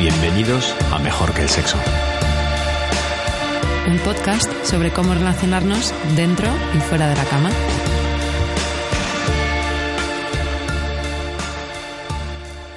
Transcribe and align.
Bienvenidos 0.00 0.74
a 0.92 0.98
Mejor 0.98 1.34
que 1.34 1.42
el 1.42 1.48
Sexo. 1.50 1.76
Un 3.86 3.98
podcast 3.98 4.50
sobre 4.64 4.90
cómo 4.94 5.12
relacionarnos 5.12 5.92
dentro 6.16 6.48
y 6.74 6.78
fuera 6.78 7.06
de 7.06 7.16
la 7.16 7.24
cama. 7.26 7.50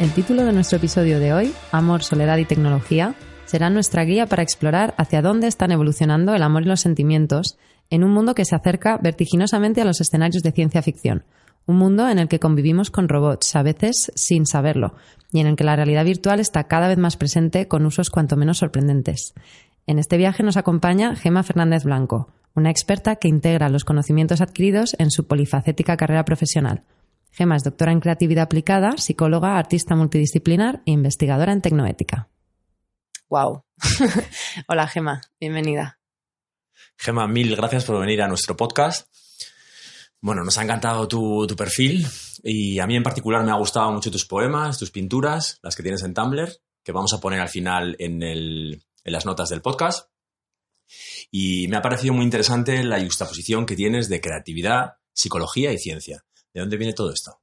El 0.01 0.11
título 0.11 0.43
de 0.43 0.51
nuestro 0.51 0.79
episodio 0.79 1.21
de 1.21 1.31
hoy, 1.31 1.53
Amor, 1.71 2.03
Soledad 2.03 2.35
y 2.39 2.45
Tecnología, 2.45 3.15
será 3.45 3.69
nuestra 3.69 4.03
guía 4.03 4.25
para 4.25 4.43
explorar 4.43 4.93
hacia 4.97 5.21
dónde 5.21 5.47
están 5.47 5.71
evolucionando 5.71 6.35
el 6.35 6.43
amor 6.43 6.63
y 6.63 6.65
los 6.65 6.81
sentimientos 6.81 7.57
en 7.89 8.03
un 8.03 8.11
mundo 8.11 8.35
que 8.35 8.43
se 8.43 8.57
acerca 8.57 8.97
vertiginosamente 9.01 9.79
a 9.79 9.85
los 9.85 10.01
escenarios 10.01 10.43
de 10.43 10.51
ciencia 10.51 10.81
ficción. 10.81 11.23
Un 11.65 11.77
mundo 11.77 12.09
en 12.09 12.19
el 12.19 12.27
que 12.27 12.39
convivimos 12.39 12.91
con 12.91 13.07
robots, 13.07 13.55
a 13.55 13.63
veces 13.63 14.11
sin 14.15 14.45
saberlo, 14.45 14.95
y 15.31 15.39
en 15.39 15.47
el 15.47 15.55
que 15.55 15.63
la 15.63 15.75
realidad 15.75 16.05
virtual 16.05 16.39
está 16.39 16.65
cada 16.65 16.87
vez 16.87 16.97
más 16.97 17.15
presente 17.15 17.67
con 17.67 17.85
usos 17.85 18.09
cuanto 18.09 18.35
menos 18.35 18.57
sorprendentes. 18.57 19.33
En 19.87 19.99
este 19.99 20.17
viaje 20.17 20.43
nos 20.43 20.57
acompaña 20.57 21.15
Gema 21.15 21.43
Fernández 21.43 21.83
Blanco, 21.83 22.29
una 22.53 22.69
experta 22.69 23.15
que 23.15 23.27
integra 23.27 23.69
los 23.69 23.85
conocimientos 23.85 24.41
adquiridos 24.41 24.95
en 24.99 25.09
su 25.09 25.25
polifacética 25.25 25.97
carrera 25.97 26.25
profesional. 26.25 26.83
Gema 27.31 27.55
es 27.55 27.63
doctora 27.63 27.91
en 27.91 27.99
creatividad 27.99 28.43
aplicada, 28.43 28.97
psicóloga, 28.97 29.57
artista 29.57 29.95
multidisciplinar 29.95 30.83
e 30.85 30.91
investigadora 30.91 31.51
en 31.51 31.61
tecnoética. 31.61 32.29
Wow. 33.29 33.63
Hola 34.67 34.87
Gema, 34.87 35.21
bienvenida. 35.39 35.99
Gema, 36.97 37.27
mil 37.27 37.55
gracias 37.55 37.85
por 37.85 37.99
venir 37.99 38.21
a 38.21 38.27
nuestro 38.27 38.55
podcast. 38.55 39.07
Bueno, 40.23 40.41
nos 40.45 40.57
ha 40.57 40.63
encantado 40.63 41.05
tu, 41.05 41.45
tu, 41.45 41.53
perfil 41.53 42.07
y 42.43 42.79
a 42.79 42.87
mí 42.87 42.95
en 42.95 43.03
particular 43.03 43.43
me 43.43 43.51
ha 43.51 43.55
gustado 43.55 43.91
mucho 43.91 44.09
tus 44.09 44.23
poemas, 44.25 44.79
tus 44.79 44.89
pinturas, 44.89 45.59
las 45.61 45.75
que 45.75 45.83
tienes 45.83 46.01
en 46.03 46.13
Tumblr, 46.13 46.49
que 46.81 46.93
vamos 46.93 47.11
a 47.11 47.19
poner 47.19 47.41
al 47.41 47.49
final 47.49 47.97
en, 47.99 48.23
el, 48.23 48.81
en 49.03 49.13
las 49.13 49.25
notas 49.25 49.49
del 49.49 49.61
podcast. 49.61 50.09
Y 51.29 51.67
me 51.67 51.75
ha 51.75 51.81
parecido 51.81 52.13
muy 52.13 52.23
interesante 52.23 52.81
la 52.85 53.01
juxtaposición 53.01 53.65
que 53.65 53.75
tienes 53.75 54.07
de 54.07 54.21
creatividad, 54.21 54.93
psicología 55.11 55.73
y 55.73 55.77
ciencia. 55.77 56.23
¿De 56.53 56.61
dónde 56.61 56.77
viene 56.77 56.93
todo 56.93 57.11
esto? 57.11 57.41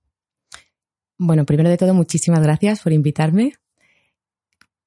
Bueno, 1.19 1.45
primero 1.45 1.69
de 1.69 1.77
todo, 1.77 1.93
muchísimas 1.93 2.43
gracias 2.43 2.81
por 2.81 2.95
invitarme. 2.95 3.57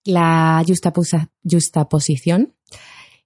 La 0.04 0.64
juxtaposición 0.68 2.56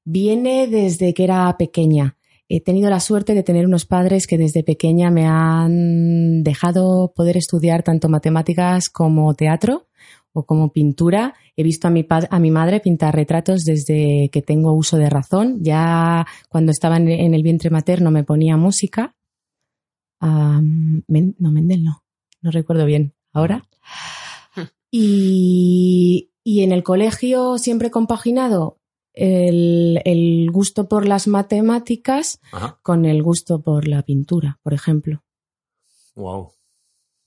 viene 0.04 0.68
desde 0.68 1.14
que 1.14 1.24
era 1.24 1.56
pequeña 1.56 2.17
he 2.50 2.62
tenido 2.62 2.90
la 2.90 3.00
suerte 3.00 3.34
de 3.34 3.44
tener 3.44 3.66
unos 3.66 3.86
padres 3.86 4.26
que 4.26 4.38
desde 4.38 4.64
pequeña 4.64 5.12
me 5.12 5.26
han 5.26 6.44
dejado 6.44 7.12
poder 7.14 7.38
estudiar 7.38 7.84
tanto 7.84 8.08
matemáticas 8.08 8.90
como 8.90 9.34
teatro 9.34 9.88
o 10.32 10.46
como 10.46 10.72
pintura. 10.72 11.34
He 11.58 11.64
visto 11.64 11.88
a 11.88 11.92
mi, 11.92 12.06
a 12.10 12.40
mi 12.40 12.52
madre 12.52 12.80
pintar 12.80 13.16
retratos 13.16 13.64
desde 13.66 14.30
que 14.32 14.42
tengo 14.42 14.74
uso 14.74 14.98
de 14.98 15.10
razón. 15.10 15.58
Ya 15.62 16.26
cuando 16.48 16.72
estaba 16.72 16.98
en, 16.98 17.34
el 17.34 17.44
vientre 17.44 17.70
materno 17.70 18.12
me 18.12 18.24
ponía 18.24 18.56
música. 18.56 19.16
no, 20.22 20.62
Mendel 21.08 21.84
no, 21.84 22.04
no 22.42 22.52
recuerdo 22.52 22.86
bien. 22.86 23.14
Ahora. 23.34 23.68
Y, 24.90 26.32
y 26.46 26.64
en 26.64 26.72
el 26.72 26.82
colegio 26.82 27.58
siempre 27.58 27.92
compaginado 27.92 28.80
el, 29.18 30.50
gusto 30.52 30.88
por 30.88 31.08
las 31.08 31.28
matemáticas 31.28 32.40
con 32.84 33.06
el 33.06 33.24
gusto 33.24 33.62
por 33.62 33.88
la 33.88 34.04
pintura, 34.04 34.60
por 34.64 34.74
ejemplo. 34.74 35.24
Wow. 36.16 36.54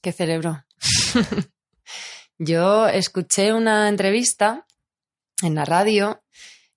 Qué 0.01 0.13
cerebro. 0.13 0.65
Yo 2.39 2.87
escuché 2.89 3.53
una 3.53 3.89
entrevista 3.89 4.67
en 5.43 5.55
la 5.55 5.65
radio 5.65 6.23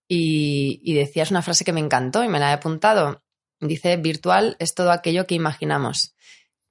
y, 0.08 0.82
y, 0.84 0.94
decías 0.94 1.32
una 1.32 1.42
frase 1.42 1.64
que 1.64 1.74
me 1.74 1.80
encantó 1.80 2.24
y 2.24 2.28
me 2.28 2.40
la 2.40 2.50
he 2.50 2.54
apuntado. 2.54 3.24
Dice, 3.60 3.96
virtual 3.98 4.58
es 4.60 4.74
todo 4.74 4.92
aquello 4.92 5.26
que 5.26 5.36
imaginamos. 5.36 6.16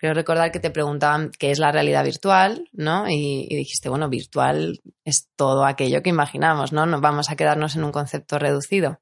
Creo 0.02 0.14
recordar 0.14 0.50
que 0.50 0.58
te 0.58 0.72
preguntaban 0.72 1.30
qué 1.38 1.52
es 1.52 1.60
la 1.60 1.70
realidad 1.70 2.02
virtual, 2.02 2.68
¿no? 2.72 3.08
Y, 3.08 3.46
dijiste, 3.48 3.88
bueno, 3.88 4.08
virtual 4.08 4.82
es 5.04 5.28
todo 5.36 5.64
aquello 5.64 6.02
que 6.02 6.10
imaginamos, 6.10 6.72
¿no? 6.72 6.86
No 6.86 7.00
vamos 7.00 7.30
a 7.30 7.36
quedarnos 7.36 7.76
en 7.76 7.84
un 7.84 7.92
concepto 7.92 8.40
reducido. 8.40 9.00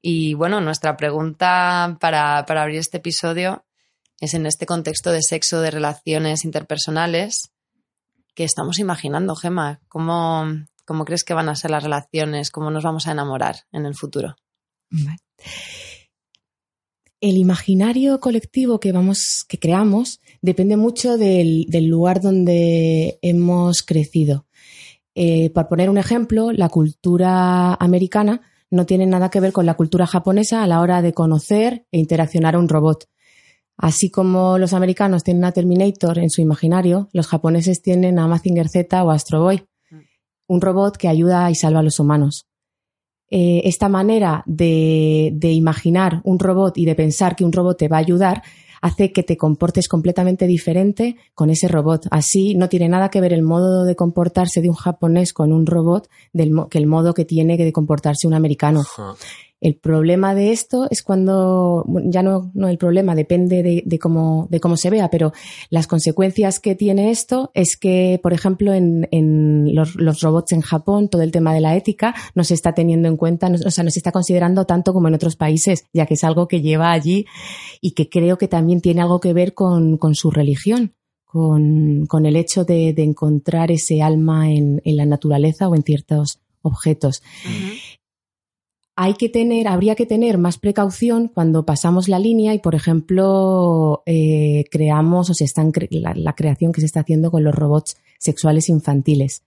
Y 0.00 0.34
bueno, 0.34 0.60
nuestra 0.60 0.96
pregunta 0.96 1.96
para, 2.00 2.38
abrir 2.38 2.80
este 2.80 2.96
episodio 2.96 3.64
es 4.18 4.34
en 4.34 4.46
este 4.46 4.66
contexto 4.66 5.12
de 5.12 5.22
sexo, 5.22 5.60
de 5.60 5.70
relaciones 5.70 6.44
interpersonales, 6.44 7.52
¿qué 8.34 8.42
estamos 8.42 8.80
imaginando, 8.80 9.36
Gema? 9.36 9.80
¿Cómo, 9.86 10.44
¿Cómo, 10.84 11.04
crees 11.04 11.22
que 11.22 11.34
van 11.34 11.50
a 11.50 11.54
ser 11.54 11.70
las 11.70 11.84
relaciones? 11.84 12.50
¿Cómo 12.50 12.72
nos 12.72 12.82
vamos 12.82 13.06
a 13.06 13.12
enamorar 13.12 13.58
en 13.70 13.86
el 13.86 13.94
futuro? 13.94 14.34
El 17.22 17.36
imaginario 17.36 18.18
colectivo 18.18 18.80
que 18.80 18.90
vamos, 18.90 19.44
que 19.48 19.56
creamos, 19.56 20.20
depende 20.40 20.76
mucho 20.76 21.16
del, 21.16 21.68
lugar 21.86 22.20
donde 22.20 23.20
hemos 23.22 23.84
crecido. 23.84 24.44
Eh, 25.14 25.50
por 25.50 25.68
poner 25.68 25.88
un 25.88 25.98
ejemplo, 25.98 26.50
la 26.50 26.68
cultura 26.68 27.74
americana 27.74 28.40
no 28.70 28.86
tiene 28.86 29.06
nada 29.06 29.30
que 29.30 29.38
ver 29.38 29.52
con 29.52 29.66
la 29.66 29.74
cultura 29.74 30.04
japonesa 30.04 30.64
a 30.64 30.66
la 30.66 30.80
hora 30.80 31.00
de 31.00 31.12
conocer 31.12 31.86
e 31.92 32.00
interaccionar 32.00 32.56
a 32.56 32.58
un 32.58 32.68
robot. 32.68 33.08
Así 33.76 34.10
como 34.10 34.58
los 34.58 34.72
americanos 34.72 35.22
tienen 35.22 35.44
a 35.44 35.52
Terminator 35.52 36.18
en 36.18 36.28
su 36.28 36.40
imaginario, 36.40 37.08
los 37.12 37.28
japoneses 37.28 37.82
tienen 37.82 38.18
a 38.18 38.26
Mazinger 38.26 38.68
Z 38.68 39.04
o 39.04 39.12
Astro 39.12 39.42
Boy, 39.42 39.64
un 40.48 40.60
robot 40.60 40.96
que 40.96 41.06
ayuda 41.06 41.48
y 41.52 41.54
salva 41.54 41.78
a 41.78 41.84
los 41.84 42.00
humanos. 42.00 42.48
Eh, 43.34 43.62
esta 43.64 43.88
manera 43.88 44.42
de, 44.44 45.30
de 45.32 45.52
imaginar 45.52 46.20
un 46.22 46.38
robot 46.38 46.76
y 46.76 46.84
de 46.84 46.94
pensar 46.94 47.34
que 47.34 47.46
un 47.46 47.52
robot 47.52 47.78
te 47.78 47.88
va 47.88 47.96
a 47.96 48.00
ayudar 48.00 48.42
hace 48.82 49.10
que 49.10 49.22
te 49.22 49.38
comportes 49.38 49.88
completamente 49.88 50.46
diferente 50.46 51.16
con 51.34 51.48
ese 51.48 51.66
robot. 51.66 52.08
Así 52.10 52.54
no 52.54 52.68
tiene 52.68 52.90
nada 52.90 53.08
que 53.08 53.22
ver 53.22 53.32
el 53.32 53.42
modo 53.42 53.84
de 53.84 53.96
comportarse 53.96 54.60
de 54.60 54.68
un 54.68 54.74
japonés 54.74 55.32
con 55.32 55.50
un 55.50 55.64
robot 55.64 56.10
del, 56.34 56.52
que 56.68 56.76
el 56.76 56.86
modo 56.86 57.14
que 57.14 57.24
tiene 57.24 57.56
de 57.56 57.72
comportarse 57.72 58.26
un 58.26 58.34
americano. 58.34 58.82
El 59.62 59.76
problema 59.76 60.34
de 60.34 60.50
esto 60.50 60.88
es 60.90 61.04
cuando, 61.04 61.84
ya 62.06 62.24
no, 62.24 62.50
el 62.68 62.78
problema, 62.78 63.14
depende 63.14 63.62
de, 63.62 63.98
cómo, 64.00 64.48
de 64.50 64.58
cómo 64.58 64.76
se 64.76 64.90
vea, 64.90 65.08
pero 65.08 65.32
las 65.70 65.86
consecuencias 65.86 66.58
que 66.58 66.74
tiene 66.74 67.12
esto 67.12 67.52
es 67.54 67.76
que, 67.76 68.18
por 68.24 68.32
ejemplo, 68.32 68.74
en, 68.74 69.72
los, 69.72 70.20
robots 70.20 70.50
en 70.50 70.62
Japón, 70.62 71.08
todo 71.08 71.22
el 71.22 71.30
tema 71.30 71.54
de 71.54 71.60
la 71.60 71.76
ética 71.76 72.12
no 72.34 72.42
se 72.42 72.54
está 72.54 72.74
teniendo 72.74 73.06
en 73.06 73.16
cuenta, 73.16 73.52
o 73.64 73.70
sea, 73.70 73.84
no 73.84 73.90
se 73.92 74.00
está 74.00 74.10
considerando 74.10 74.64
tanto 74.64 74.92
como 74.92 75.06
en 75.06 75.14
otros 75.14 75.36
países, 75.36 75.84
ya 75.92 76.06
que 76.06 76.14
es 76.14 76.24
algo 76.24 76.48
que 76.48 76.60
lleva 76.60 76.90
allí 76.90 77.26
y 77.80 77.92
que 77.92 78.08
creo 78.08 78.38
que 78.38 78.48
también 78.48 78.80
tiene 78.80 79.00
algo 79.00 79.20
que 79.20 79.32
ver 79.32 79.54
con, 79.54 79.96
su 80.14 80.32
religión. 80.32 80.94
Con, 81.24 82.26
el 82.26 82.34
hecho 82.34 82.64
de, 82.64 82.88
encontrar 82.98 83.70
ese 83.70 84.02
alma 84.02 84.50
en, 84.50 84.82
la 84.84 85.06
naturaleza 85.06 85.68
o 85.68 85.76
en 85.76 85.84
ciertos 85.84 86.40
objetos 86.62 87.22
hay 89.02 89.14
que 89.14 89.28
tener, 89.28 89.66
habría 89.66 89.96
que 89.96 90.06
tener 90.06 90.38
más 90.38 90.58
precaución 90.58 91.26
cuando 91.26 91.66
pasamos 91.66 92.08
la 92.08 92.20
línea 92.20 92.54
y, 92.54 92.60
por 92.60 92.76
ejemplo, 92.76 94.04
eh, 94.06 94.62
creamos 94.70 95.28
o 95.28 95.34
se 95.34 95.42
están 95.42 95.72
la, 95.90 96.32
creación 96.34 96.70
que 96.70 96.80
se 96.80 96.86
está 96.86 97.00
haciendo 97.00 97.32
con 97.32 97.42
los 97.42 97.52
robots 97.52 97.96
sexuales 98.20 98.68
infantiles. 98.68 99.42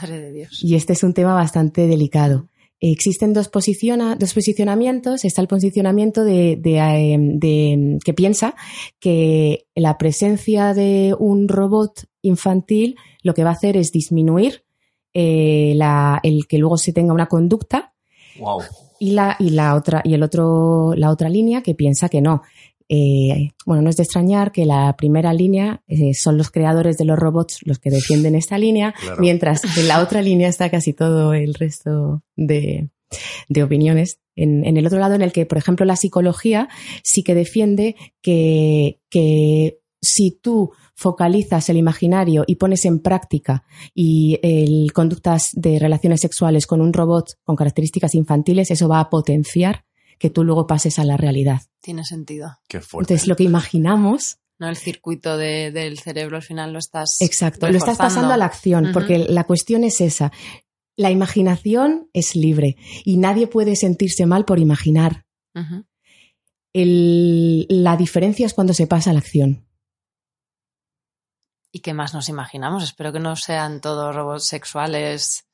Madre 0.00 0.20
de 0.20 0.32
Dios. 0.32 0.64
Y 0.64 0.74
este 0.74 0.94
es 0.94 1.04
un 1.04 1.14
tema 1.14 1.32
bastante 1.32 1.86
delicado. 1.86 2.48
Existen 2.80 3.32
dos, 3.32 3.52
dos 3.52 4.34
posicionamientos. 4.34 5.24
Está 5.24 5.42
el 5.42 5.46
posicionamiento 5.46 6.24
de, 6.24 6.60
eh, 6.64 7.98
que 8.04 8.14
piensa 8.14 8.56
que 8.98 9.66
la 9.76 9.96
presencia 9.96 10.74
de 10.74 11.14
un 11.16 11.46
robot 11.46 12.08
infantil 12.20 12.96
lo 13.22 13.32
que 13.32 13.44
va 13.44 13.50
a 13.50 13.54
hacer 13.54 13.76
es 13.76 13.92
disminuir 13.92 14.64
eh, 15.14 15.78
el 16.24 16.46
que 16.48 16.58
luego 16.58 16.78
se 16.78 16.92
tenga 16.92 17.14
una 17.14 17.28
conducta 17.28 17.91
y 18.98 19.12
la, 19.12 19.36
y 19.38 19.50
la 19.50 19.74
otra, 19.74 20.00
y 20.04 20.14
el 20.14 20.22
otro, 20.22 20.94
la 20.96 21.10
otra 21.10 21.28
línea 21.28 21.62
que 21.62 21.74
piensa 21.74 22.08
que 22.08 22.20
no. 22.20 22.42
Eh, 22.88 23.52
bueno, 23.64 23.82
no 23.82 23.90
es 23.90 23.96
de 23.96 24.02
extrañar 24.02 24.52
que 24.52 24.66
la 24.66 24.94
primera 24.96 25.32
línea 25.32 25.82
eh, 25.88 26.12
son 26.14 26.36
los 26.36 26.50
creadores 26.50 26.98
de 26.98 27.06
los 27.06 27.18
robots 27.18 27.60
los 27.64 27.78
que 27.78 27.90
defienden 27.90 28.34
esta 28.34 28.58
línea, 28.58 28.94
mientras 29.18 29.78
en 29.78 29.88
la 29.88 30.00
otra 30.00 30.20
línea 30.20 30.48
está 30.48 30.70
casi 30.70 30.92
todo 30.92 31.32
el 31.32 31.54
resto 31.54 32.22
de, 32.36 32.90
de 33.48 33.62
opiniones. 33.62 34.18
En, 34.36 34.64
en, 34.64 34.76
el 34.76 34.86
otro 34.86 34.98
lado, 34.98 35.14
en 35.14 35.22
el 35.22 35.32
que, 35.32 35.46
por 35.46 35.58
ejemplo, 35.58 35.84
la 35.86 35.96
psicología 35.96 36.68
sí 37.02 37.22
que 37.22 37.34
defiende 37.34 37.96
que, 38.22 38.98
que 39.10 39.78
si 40.02 40.32
tú 40.32 40.72
focalizas 40.96 41.68
el 41.68 41.76
imaginario 41.76 42.42
y 42.46 42.56
pones 42.56 42.84
en 42.84 42.98
práctica 42.98 43.62
y 43.94 44.38
el 44.42 44.92
conductas 44.92 45.50
de 45.52 45.78
relaciones 45.78 46.20
sexuales 46.20 46.66
con 46.66 46.80
un 46.80 46.92
robot 46.92 47.38
con 47.44 47.54
características 47.56 48.14
infantiles, 48.16 48.70
eso 48.72 48.88
va 48.88 48.98
a 49.00 49.08
potenciar 49.10 49.84
que 50.18 50.28
tú 50.28 50.42
luego 50.44 50.66
pases 50.66 50.98
a 50.98 51.04
la 51.04 51.16
realidad. 51.16 51.62
Tiene 51.80 52.04
sentido. 52.04 52.58
Qué 52.68 52.80
fuerte. 52.80 53.12
Entonces, 53.14 53.28
lo 53.28 53.36
que 53.36 53.44
imaginamos 53.44 54.38
¿no? 54.58 54.68
El 54.68 54.76
circuito 54.76 55.36
del 55.36 55.98
cerebro 55.98 56.36
al 56.36 56.42
final 56.42 56.72
lo 56.72 56.78
estás. 56.78 57.20
Exacto, 57.20 57.68
lo 57.68 57.76
estás 57.78 57.98
pasando 57.98 58.32
a 58.32 58.36
la 58.36 58.44
acción, 58.44 58.90
porque 58.92 59.18
la 59.18 59.42
cuestión 59.44 59.82
es 59.82 60.00
esa. 60.00 60.30
La 60.96 61.10
imaginación 61.10 62.08
es 62.12 62.36
libre 62.36 62.76
y 63.04 63.16
nadie 63.16 63.48
puede 63.48 63.74
sentirse 63.74 64.24
mal 64.26 64.44
por 64.44 64.60
imaginar. 64.60 65.24
El- 66.72 67.66
la 67.68 67.96
diferencia 67.96 68.46
es 68.46 68.54
cuando 68.54 68.72
se 68.74 68.86
pasa 68.86 69.10
a 69.10 69.12
la 69.14 69.18
acción. 69.18 69.66
¿Y 71.72 71.80
qué 71.80 71.94
más 71.94 72.12
nos 72.12 72.28
imaginamos? 72.28 72.84
Espero 72.84 73.12
que 73.12 73.18
no 73.20 73.34
sean 73.34 73.80
todos 73.80 74.14
robots 74.14 74.44
sexuales. 74.44 75.46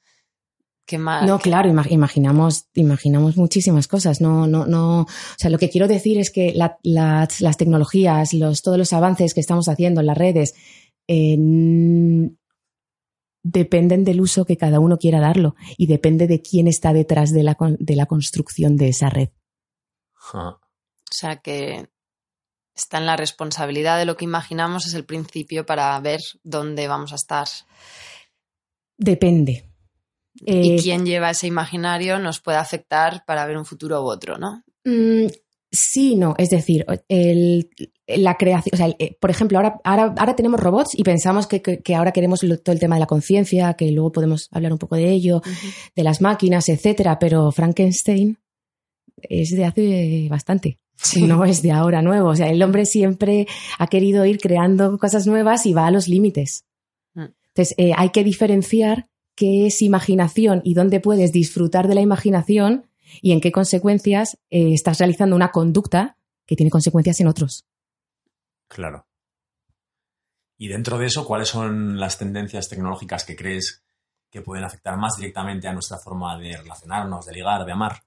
¿Qué 0.84 0.98
más? 0.98 1.24
No, 1.24 1.38
claro, 1.38 1.68
ima- 1.70 1.86
imaginamos, 1.90 2.66
imaginamos 2.74 3.36
muchísimas 3.36 3.86
cosas. 3.86 4.20
No, 4.20 4.46
no, 4.48 4.66
no. 4.66 5.02
O 5.02 5.06
sea, 5.38 5.48
lo 5.50 5.58
que 5.58 5.70
quiero 5.70 5.86
decir 5.86 6.18
es 6.18 6.30
que 6.30 6.52
la- 6.54 6.78
las, 6.82 7.40
las 7.40 7.56
tecnologías, 7.56 8.34
los, 8.34 8.62
todos 8.62 8.78
los 8.78 8.92
avances 8.92 9.32
que 9.32 9.40
estamos 9.40 9.68
haciendo 9.68 10.00
en 10.00 10.06
las 10.06 10.18
redes, 10.18 10.54
eh, 11.06 11.36
dependen 13.44 14.04
del 14.04 14.20
uso 14.20 14.44
que 14.44 14.56
cada 14.56 14.80
uno 14.80 14.98
quiera 14.98 15.20
darlo 15.20 15.54
y 15.76 15.86
depende 15.86 16.26
de 16.26 16.42
quién 16.42 16.66
está 16.66 16.92
detrás 16.92 17.32
de 17.32 17.42
la, 17.44 17.54
con- 17.54 17.76
de 17.78 17.94
la 17.96 18.06
construcción 18.06 18.76
de 18.76 18.88
esa 18.88 19.08
red. 19.10 19.28
O 20.34 20.58
sea 21.10 21.36
que 21.36 21.88
está 22.78 22.98
en 22.98 23.06
la 23.06 23.16
responsabilidad 23.16 23.98
de 23.98 24.04
lo 24.06 24.16
que 24.16 24.24
imaginamos, 24.24 24.86
es 24.86 24.94
el 24.94 25.04
principio 25.04 25.66
para 25.66 25.98
ver 26.00 26.20
dónde 26.44 26.88
vamos 26.88 27.12
a 27.12 27.16
estar. 27.16 27.46
Depende. 28.96 29.64
y 30.40 30.76
Eh, 30.76 30.80
quién 30.80 31.04
lleva 31.04 31.30
ese 31.30 31.48
imaginario 31.48 32.20
nos 32.20 32.40
puede 32.40 32.58
afectar 32.58 33.24
para 33.26 33.44
ver 33.44 33.56
un 33.58 33.64
futuro 33.64 34.00
u 34.02 34.08
otro, 34.08 34.38
¿no? 34.38 34.62
Mm, 34.84 35.26
sí, 35.68 36.14
no. 36.14 36.36
Es 36.38 36.50
decir, 36.50 36.86
el- 37.08 37.68
la 38.06 38.36
creación. 38.36 38.70
O 38.72 38.76
sea, 38.76 38.86
el- 38.86 38.94
eh, 39.00 39.16
por 39.20 39.30
ejemplo, 39.30 39.58
ahora, 39.58 39.80
ahora, 39.82 40.14
ahora 40.16 40.36
tenemos 40.36 40.60
robots 40.60 40.94
y 40.94 41.02
pensamos 41.02 41.48
que, 41.48 41.60
que- 41.60 41.80
que 41.82 41.96
ahora 41.96 42.12
queremos 42.12 42.44
lo- 42.44 42.56
todo 42.58 42.72
el 42.72 42.78
tema 42.78 42.94
de 42.94 43.00
la 43.00 43.06
conciencia, 43.06 43.74
que 43.74 43.90
luego 43.90 44.12
podemos 44.12 44.46
hablar 44.52 44.72
un 44.72 44.78
poco 44.78 44.94
de 44.94 45.10
ello, 45.10 45.42
de 45.96 46.04
las 46.04 46.20
máquinas, 46.20 46.68
etcétera. 46.68 47.18
Pero 47.18 47.50
Frankenstein 47.50 48.38
es 49.20 49.50
de 49.50 49.64
hace 49.64 50.28
bastante. 50.30 50.78
Sí. 51.02 51.22
No 51.22 51.44
es 51.46 51.62
de 51.62 51.70
ahora 51.70 52.02
nuevo. 52.02 52.30
O 52.30 52.36
sea, 52.36 52.48
el 52.48 52.62
hombre 52.62 52.84
siempre 52.84 53.46
ha 53.78 53.86
querido 53.86 54.26
ir 54.26 54.38
creando 54.38 54.98
cosas 54.98 55.26
nuevas 55.26 55.64
y 55.64 55.72
va 55.72 55.86
a 55.86 55.90
los 55.90 56.08
límites. 56.08 56.64
Mm. 57.14 57.26
Entonces, 57.54 57.74
eh, 57.78 57.92
hay 57.96 58.10
que 58.10 58.24
diferenciar 58.24 59.08
qué 59.36 59.66
es 59.66 59.80
imaginación 59.82 60.60
y 60.64 60.74
dónde 60.74 61.00
puedes 61.00 61.32
disfrutar 61.32 61.86
de 61.86 61.94
la 61.94 62.00
imaginación 62.00 62.88
y 63.22 63.32
en 63.32 63.40
qué 63.40 63.52
consecuencias 63.52 64.38
eh, 64.50 64.74
estás 64.74 64.98
realizando 64.98 65.36
una 65.36 65.52
conducta 65.52 66.16
que 66.44 66.56
tiene 66.56 66.70
consecuencias 66.70 67.20
en 67.20 67.28
otros. 67.28 67.64
Claro. 68.66 69.06
Y 70.56 70.66
dentro 70.66 70.98
de 70.98 71.06
eso, 71.06 71.24
¿cuáles 71.24 71.48
son 71.48 72.00
las 72.00 72.18
tendencias 72.18 72.68
tecnológicas 72.68 73.24
que 73.24 73.36
crees 73.36 73.84
que 74.30 74.42
pueden 74.42 74.64
afectar 74.64 74.96
más 74.96 75.16
directamente 75.16 75.68
a 75.68 75.72
nuestra 75.72 75.98
forma 75.98 76.36
de 76.36 76.56
relacionarnos, 76.56 77.24
de 77.26 77.32
ligar, 77.32 77.64
de 77.64 77.72
amar? 77.72 78.02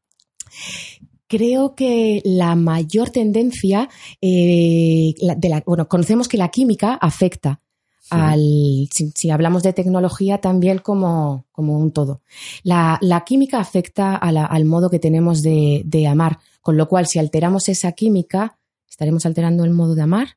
Creo 1.32 1.76
que 1.76 2.22
la 2.26 2.56
mayor 2.56 3.10
tendencia 3.10 3.88
eh, 4.22 5.14
de 5.38 5.50
la, 5.50 5.64
bueno, 5.66 5.88
conocemos 5.88 6.28
que 6.28 6.36
la 6.36 6.50
química 6.50 6.96
afecta 6.96 7.62
al, 8.10 8.90
si, 8.92 9.12
si 9.16 9.30
hablamos 9.30 9.64
de 9.64 9.72
tecnología 9.72 10.40
también 10.40 10.80
como, 10.80 11.46
como 11.54 11.78
un 11.78 11.92
todo. 11.94 12.20
La, 12.64 12.98
la 13.02 13.24
química 13.24 13.60
afecta 13.62 14.18
a 14.18 14.32
la- 14.34 14.46
al 14.46 14.66
modo 14.66 14.90
que 14.90 15.00
tenemos 15.00 15.42
de, 15.42 15.84
de 15.86 16.06
amar, 16.08 16.40
con 16.62 16.76
lo 16.76 16.90
cual 16.90 17.08
si 17.08 17.18
alteramos 17.20 17.70
esa 17.70 17.94
química, 17.94 18.58
estaremos 18.90 19.26
alterando 19.26 19.64
el 19.64 19.72
modo 19.72 19.96
de 19.96 20.02
amar, 20.02 20.28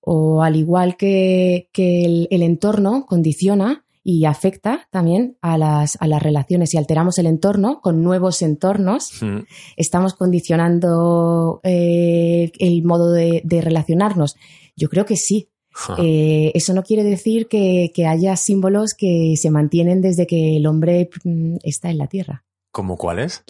o 0.00 0.42
al 0.42 0.56
igual 0.56 0.98
que, 0.98 1.70
que 1.72 2.04
el, 2.04 2.28
el 2.30 2.42
entorno 2.42 3.06
condiciona 3.06 3.86
y 4.10 4.24
afecta 4.24 4.88
también 4.90 5.36
a 5.42 5.58
las, 5.58 5.98
a 6.00 6.06
las 6.06 6.22
relaciones. 6.22 6.70
Si 6.70 6.78
alteramos 6.78 7.18
el 7.18 7.26
entorno 7.26 7.82
con 7.82 8.02
nuevos 8.02 8.40
entornos, 8.40 9.12
Mm, 9.20 9.40
estamos 9.76 10.14
condicionando 10.14 11.60
eh, 11.62 12.50
el 12.58 12.84
modo 12.84 13.12
de, 13.12 13.42
de 13.44 13.60
relacionarnos. 13.60 14.36
Yo 14.76 14.88
creo 14.88 15.04
que 15.04 15.16
sí. 15.16 15.50
Eh, 15.98 16.52
eso 16.54 16.72
no 16.72 16.82
quiere 16.82 17.04
decir 17.04 17.48
que, 17.48 17.92
que 17.94 18.06
haya 18.06 18.34
símbolos 18.36 18.94
que 18.94 19.34
se 19.36 19.50
mantienen 19.50 20.00
desde 20.00 20.26
que 20.26 20.56
el 20.56 20.66
hombre 20.66 21.10
mm, 21.24 21.56
está 21.62 21.90
en 21.90 21.98
la 21.98 22.06
Tierra. 22.06 22.46
¿Cómo 22.72 22.96
cuáles? 22.96 23.44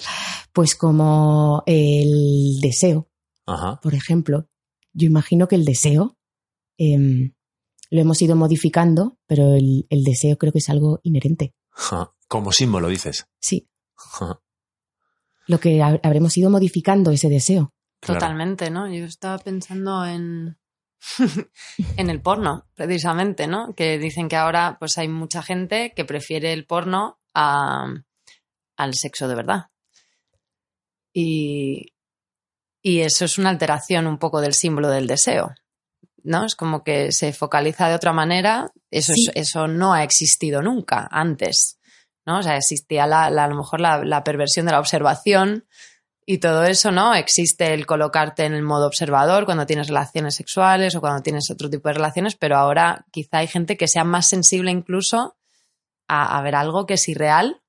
Pues 0.52 0.74
como 0.74 1.62
el 1.66 2.58
deseo, 2.60 3.08
Ajá. 3.46 3.78
por 3.80 3.94
ejemplo. 3.94 4.48
Yo 4.92 5.06
imagino 5.06 5.46
que 5.46 5.54
el 5.54 5.64
deseo 5.64 6.16
em, 6.78 7.32
lo 7.90 8.00
hemos 8.00 8.20
ido 8.22 8.36
modificando, 8.36 9.18
pero 9.26 9.54
el, 9.54 9.86
el 9.90 10.04
deseo 10.04 10.36
creo 10.38 10.52
que 10.52 10.58
es 10.58 10.68
algo 10.68 11.00
inherente. 11.02 11.54
ja. 11.70 12.12
Como 12.28 12.52
símbolo, 12.52 12.88
dices. 12.88 13.26
Sí, 13.40 13.70
Ja, 13.94 14.40
lo 15.46 15.58
que 15.60 15.82
ha- 15.82 15.98
habremos 16.02 16.36
ido 16.36 16.50
modificando 16.50 17.10
ese 17.10 17.30
deseo. 17.30 17.72
claro. 18.00 18.20
Totalmente, 18.20 18.68
¿no? 18.70 18.86
Yo 18.92 19.06
estaba 19.06 19.38
pensando 19.38 20.04
en, 20.04 20.58
en 21.96 22.10
el 22.10 22.20
porno, 22.20 22.68
precisamente, 22.74 23.46
¿no? 23.46 23.72
Que 23.74 23.98
dicen 23.98 24.28
que 24.28 24.36
ahora 24.36 24.76
pues 24.78 24.98
hay 24.98 25.08
mucha 25.08 25.42
gente 25.42 25.94
que 25.96 26.04
prefiere 26.04 26.52
el 26.52 26.66
porno 26.66 27.18
a- 27.32 27.94
al 28.76 28.94
sexo 28.94 29.26
de 29.26 29.34
verdad. 29.34 29.70
Y, 31.12 31.94
y 32.82 33.00
eso 33.00 33.24
es 33.24 33.38
una 33.38 33.48
alteración 33.50 34.06
un 34.06 34.18
poco 34.18 34.40
del 34.42 34.52
símbolo 34.54 34.88
del 34.90 35.06
deseo. 35.06 35.54
¿No? 36.28 36.44
Es 36.44 36.54
como 36.54 36.84
que 36.84 37.10
se 37.12 37.32
focaliza 37.32 37.88
de 37.88 37.94
otra 37.94 38.12
manera. 38.12 38.70
Eso, 38.90 39.12
Sí. 39.14 39.28
es- 39.34 39.48
eso 39.48 39.66
no 39.66 39.94
ha 39.94 40.02
existido 40.04 40.60
nunca 40.62 41.08
antes. 41.10 41.78
¿no? 42.26 42.40
O 42.40 42.42
sea, 42.42 42.56
existía 42.56 43.06
la, 43.06 43.30
la- 43.30 43.44
a 43.44 43.48
lo 43.48 43.56
mejor 43.56 43.80
la, 43.80 44.04
la 44.04 44.22
perversión 44.22 44.66
de 44.66 44.72
la 44.72 44.80
observación 44.80 45.66
y 46.26 46.36
todo 46.38 46.64
eso, 46.64 46.90
¿no? 46.92 47.14
Existe 47.14 47.72
el 47.72 47.86
colocarte 47.86 48.44
en 48.44 48.52
el 48.52 48.62
modo 48.62 48.86
observador 48.86 49.46
cuando 49.46 49.64
tienes 49.64 49.88
relaciones 49.88 50.34
sexuales 50.34 50.94
o 50.94 51.00
cuando 51.00 51.22
tienes 51.22 51.50
otro 51.50 51.70
tipo 51.70 51.88
de 51.88 51.94
relaciones, 51.94 52.36
pero 52.36 52.58
ahora 52.58 53.06
quizá 53.10 53.38
hay 53.38 53.46
gente 53.46 53.78
que 53.78 53.88
sea 53.88 54.04
más 54.04 54.26
sensible 54.28 54.70
incluso 54.70 55.38
a, 56.06 56.36
a 56.36 56.42
ver 56.42 56.54
algo 56.54 56.84
que 56.84 56.94
es 56.94 57.08
irreal, 57.08 57.62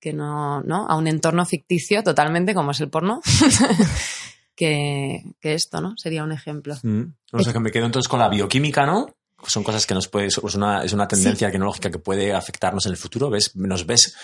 que 0.00 0.14
no, 0.14 0.62
¿no? 0.62 0.86
A 0.88 0.96
un 0.96 1.06
entorno 1.06 1.44
ficticio 1.44 2.02
totalmente 2.02 2.54
como 2.54 2.70
es 2.70 2.80
el 2.80 2.88
porno, 2.88 3.20
que, 4.58 5.22
que 5.40 5.54
esto, 5.54 5.80
¿no? 5.80 5.94
Sería 5.96 6.24
un 6.24 6.32
ejemplo. 6.32 6.74
Mm. 6.82 7.02
O 7.32 7.38
sea, 7.42 7.52
que 7.52 7.60
me 7.60 7.70
quedo 7.70 7.86
entonces 7.86 8.08
con 8.08 8.18
la 8.18 8.28
bioquímica, 8.28 8.84
¿no? 8.84 9.06
Son 9.46 9.62
cosas 9.62 9.86
que 9.86 9.94
nos 9.94 10.08
puede, 10.08 10.26
es 10.26 10.38
una, 10.38 10.82
es 10.82 10.92
una 10.92 11.06
tendencia 11.06 11.48
tecnológica 11.50 11.90
que 11.90 12.00
puede 12.00 12.34
afectarnos 12.34 12.84
en 12.86 12.92
el 12.92 12.98
futuro. 12.98 13.30
¿Ves? 13.30 13.54
Nos 13.54 13.86
ves 13.86 14.14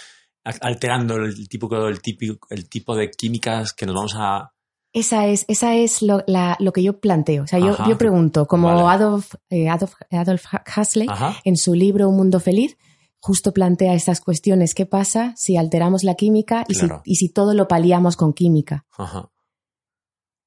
a- 0.45 0.51
alterando 0.67 1.15
el 1.17 1.49
tipo, 1.49 1.87
el 1.89 2.01
típico, 2.03 2.47
el 2.51 2.69
tipo 2.69 2.97
de 2.97 3.11
químicas 3.13 3.73
que 3.73 3.87
nos 3.87 3.95
vamos 3.95 4.15
a. 4.17 4.51
Esa 4.93 5.27
es, 5.29 5.45
esa 5.49 5.75
es 5.77 6.03
lo, 6.03 6.23
la- 6.27 6.57
lo 6.61 6.73
que 6.73 6.83
yo 6.83 6.99
planteo. 7.01 7.45
O 7.45 7.47
sea, 7.47 7.59
yo, 7.61 7.77
yo 7.89 7.97
pregunto, 7.97 8.47
como 8.47 8.69
Vale. 8.75 8.89
Adolf, 9.05 9.35
eh, 9.51 9.69
Adolf, 9.69 9.95
Adolf 10.11 10.45
Huxley, 10.77 11.07
Ajá. 11.09 11.37
en 11.45 11.57
su 11.57 11.75
libro 11.75 12.09
Un 12.09 12.17
Mundo 12.17 12.39
Feliz, 12.41 12.77
justo 13.21 13.53
plantea 13.53 13.95
estas 13.95 14.21
cuestiones. 14.21 14.75
¿Qué 14.75 14.85
pasa 14.87 15.33
si 15.37 15.57
alteramos 15.57 16.03
la 16.05 16.15
química 16.15 16.65
y, 16.69 16.75
Claro. 16.75 17.03
si, 17.05 17.13
y 17.13 17.15
si 17.17 17.29
todo 17.33 17.55
lo 17.55 17.67
paliamos 17.69 18.17
con 18.17 18.33
química? 18.35 18.85
Ajá. 18.99 19.31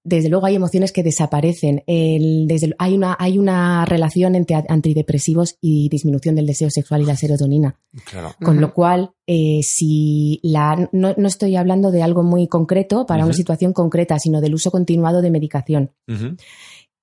Desde 0.08 0.30
luego 0.30 0.46
hay 0.46 0.56
emociones 0.56 0.94
que 0.94 1.04
desaparecen. 1.04 1.84
El- 1.86 2.48
desde, 2.48 2.74
hay, 2.80 2.96
una, 2.96 3.18
hay 3.20 3.38
una 3.38 3.84
relación 3.86 4.36
entre 4.36 4.56
antidepresivos 4.70 5.58
y 5.60 5.90
disminución 5.90 6.36
del 6.36 6.46
deseo 6.48 6.70
sexual 6.70 7.02
y 7.02 7.06
la 7.06 7.18
serotonina. 7.18 7.78
Claro. 8.06 8.34
Con 8.42 8.62
lo 8.62 8.74
cual, 8.74 9.12
eh, 9.28 9.60
si 9.64 10.40
la, 10.44 10.90
no, 10.94 11.14
no 11.18 11.28
estoy 11.28 11.58
hablando 11.58 11.92
de 11.92 12.04
algo 12.04 12.24
muy 12.24 12.48
concreto 12.48 13.06
para 13.06 13.26
una 13.26 13.34
situación 13.34 13.74
concreta, 13.74 14.18
sino 14.18 14.40
del 14.40 14.54
uso 14.56 14.72
continuado 14.72 15.22
de 15.22 15.30
medicación 15.32 15.92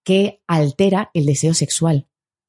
que 0.03 0.41
altera 0.47 1.11
el 1.15 1.27
deseo 1.27 1.53
sexual. 1.55 2.07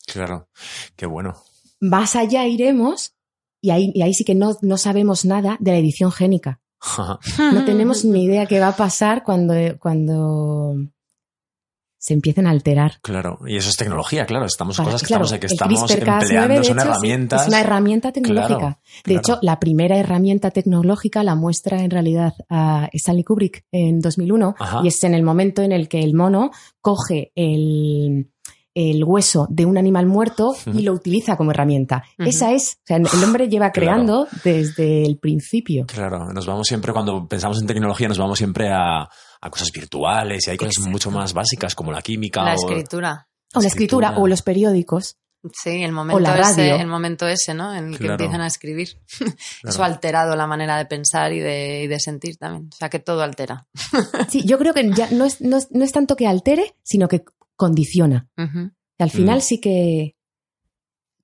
Claro. 0.07 0.47
Qué 0.95 1.05
bueno. 1.05 1.35
Más 1.81 2.15
allá 2.15 2.47
iremos, 2.47 3.13
y 3.61 3.71
ahí, 3.71 3.91
y 3.93 4.01
ahí 4.03 4.13
sí 4.13 4.23
que 4.23 4.35
no, 4.35 4.57
no 4.61 4.77
sabemos 4.77 5.25
nada 5.25 5.57
de 5.59 5.71
la 5.71 5.77
edición 5.77 6.11
génica. 6.11 6.61
No 7.53 7.65
tenemos 7.65 8.05
ni 8.05 8.23
idea 8.25 8.45
qué 8.45 8.59
va 8.59 8.69
a 8.69 8.75
pasar 8.75 9.23
cuando, 9.23 9.53
cuando 9.79 10.75
se 11.97 12.13
empiecen 12.13 12.45
a 12.45 12.51
alterar. 12.51 12.99
Claro. 13.01 13.39
Y 13.47 13.57
eso 13.57 13.69
es 13.69 13.77
tecnología, 13.77 14.27
claro. 14.27 14.45
Estamos 14.45 14.77
Para- 14.77 14.85
cosas 14.91 15.01
que 15.01 15.07
claro, 15.07 15.23
estamos, 15.25 15.39
que 15.39 15.47
el 15.47 15.53
estamos 15.53 15.91
CRISPR-Cas9, 15.91 16.21
empleando, 16.21 16.63
son 16.63 16.79
herramientas. 16.79 17.41
Es 17.41 17.47
una 17.47 17.61
herramienta 17.61 18.11
tecnológica. 18.11 18.57
Claro, 18.59 18.77
De 18.77 19.01
claro. 19.03 19.19
hecho, 19.19 19.39
la 19.41 19.59
primera 19.59 19.97
herramienta 19.97 20.51
tecnológica 20.51 21.23
la 21.23 21.33
muestra 21.33 21.81
en 21.81 21.89
realidad 21.89 22.33
a 22.47 22.89
Stanley 22.93 23.23
Kubrick 23.23 23.65
en 23.71 24.01
2001 24.01 24.55
Ajá. 24.59 24.81
y 24.83 24.89
es 24.89 25.03
en 25.03 25.15
el 25.15 25.23
momento 25.23 25.63
en 25.63 25.71
el 25.71 25.89
que 25.89 26.03
el 26.03 26.13
mono 26.13 26.51
coge 26.79 27.31
el, 27.33 28.29
el 28.75 29.03
hueso 29.05 29.47
de 29.49 29.65
un 29.65 29.77
animal 29.77 30.05
muerto 30.05 30.53
y 30.73 30.81
lo 30.83 30.91
utiliza 30.93 31.37
como 31.37 31.51
herramienta. 31.51 32.03
Esa 32.17 32.51
es, 32.51 32.77
o 32.83 32.85
sea, 32.85 32.97
el 32.97 33.23
hombre 33.23 33.47
lleva 33.49 33.71
Claro. 33.71 33.87
creando 33.87 34.27
desde 34.43 35.05
el 35.05 35.17
principio. 35.17 35.85
Claro, 35.87 36.31
nos 36.33 36.45
vamos 36.45 36.67
siempre, 36.67 36.91
cuando 36.93 37.25
pensamos 37.27 37.59
en 37.61 37.67
tecnología, 37.67 38.07
nos 38.09 38.17
vamos 38.19 38.37
siempre 38.37 38.69
a, 38.69 39.03
a 39.03 39.49
cosas 39.49 39.71
virtuales 39.71 40.45
y 40.45 40.51
hay 40.51 40.57
cosas 40.57 40.73
Exacto. 40.75 40.91
mucho 40.91 41.09
más 41.09 41.33
básicas 41.33 41.73
como 41.73 41.91
la 41.91 42.01
química 42.01 42.43
La 42.43 42.51
o 42.51 42.55
escritura. 42.55 43.27
O 43.53 43.61
la 43.61 43.67
escritura, 43.67 44.17
o 44.17 44.27
los 44.27 44.41
periódicos. 44.41 45.17
Sí, 45.53 45.83
el 45.83 45.91
momento, 45.91 46.19
la 46.19 46.35
ese, 46.39 46.69
radio. 46.71 46.75
el 46.81 46.87
momento 46.87 47.27
ese, 47.27 47.53
¿no? 47.53 47.73
En 47.73 47.93
el 47.93 47.99
que 47.99 48.07
empiezan 48.07 48.41
a 48.41 48.47
escribir. 48.47 48.99
Eso 49.63 49.83
ha 49.83 49.85
alterado 49.85 50.35
la 50.35 50.47
manera 50.47 50.75
de 50.77 50.85
pensar 50.87 51.31
y 51.33 51.39
de, 51.39 51.83
y 51.83 51.87
de 51.87 51.99
sentir 51.99 52.35
también. 52.37 52.67
O 52.73 52.75
sea, 52.75 52.89
que 52.89 52.97
todo 52.99 53.21
altera. 53.21 53.67
Sí, 54.27 54.43
yo 54.43 54.57
creo 54.57 54.73
que 54.73 54.89
ya 54.91 55.09
no 55.11 55.23
es, 55.23 55.41
no 55.41 55.57
es, 55.57 55.67
no 55.71 55.83
es 55.85 55.91
tanto 55.91 56.15
que 56.15 56.25
altere, 56.27 56.75
sino 56.83 57.07
que 57.07 57.23
condiciona. 57.55 58.27
Al 58.97 59.09
final 59.09 59.37
Mm. 59.39 59.41
sí 59.41 59.59
que 59.61 60.15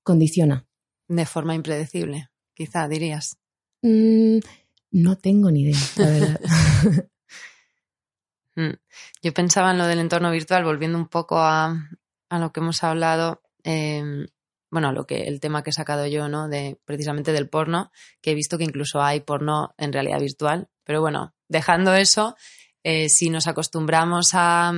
condiciona. 0.04 0.66
De 1.08 1.26
forma 1.26 1.56
impredecible, 1.56 2.30
quizá 2.54 2.88
dirías. 2.88 3.38
Mm, 3.82 4.40
no 4.92 5.18
tengo 5.18 5.52
ni 5.52 5.62
idea, 5.64 5.80
la 5.98 6.08
verdad. 6.10 6.42
Mm. 8.56 8.72
Yo 9.24 9.34
pensaba 9.34 9.72
en 9.72 9.78
lo 9.78 9.86
del 9.86 10.00
entorno 10.00 10.30
virtual, 10.30 10.66
volviendo 10.66 10.98
un 10.98 11.08
poco 11.08 11.40
a, 11.40 11.90
a 12.30 12.38
lo 12.40 12.52
que 12.52 12.60
hemos 12.60 12.84
hablado, 12.84 13.42
eh, 13.64 14.28
bueno, 14.70 14.90
a 14.90 14.92
lo 14.92 15.08
que 15.08 15.24
el 15.24 15.40
tema 15.40 15.64
que 15.64 15.70
he 15.70 15.74
sacado 15.74 16.06
yo, 16.08 16.28
¿no? 16.28 16.50
De 16.50 16.78
precisamente 16.84 17.32
del 17.32 17.48
porno, 17.48 17.92
que 18.22 18.32
he 18.32 18.36
visto 18.36 18.58
que 18.58 18.66
incluso 18.66 19.02
hay 19.02 19.22
porno 19.22 19.74
en 19.78 19.94
realidad 19.94 20.20
virtual. 20.20 20.70
Pero 20.84 21.00
bueno, 21.00 21.34
dejando 21.48 21.94
eso, 21.96 22.36
eh, 22.84 23.08
si 23.08 23.30
nos 23.30 23.48
acostumbramos 23.48 24.32
a, 24.34 24.74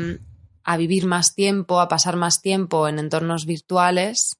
a 0.63 0.77
vivir 0.77 1.05
más 1.05 1.35
tiempo, 1.35 1.79
a 1.79 1.87
pasar 1.87 2.15
más 2.15 2.41
tiempo 2.41 2.87
en 2.87 2.99
entornos 2.99 3.45
virtuales, 3.45 4.37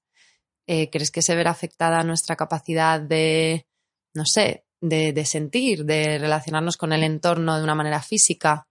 eh, 0.67 0.89
¿crees 0.89 1.11
que 1.11 1.21
se 1.21 1.35
verá 1.35 1.51
afectada 1.51 2.03
nuestra 2.03 2.35
capacidad 2.35 3.01
de, 3.01 3.65
no 4.13 4.25
sé, 4.25 4.65
de, 4.81 5.11
de 5.13 5.25
sentir, 5.25 5.85
de 5.85 6.17
relacionarnos 6.19 6.77
con 6.77 6.93
el 6.93 7.03
entorno 7.03 7.57
de 7.57 7.63
una 7.63 7.75
manera 7.75 8.01
física? 8.01 8.67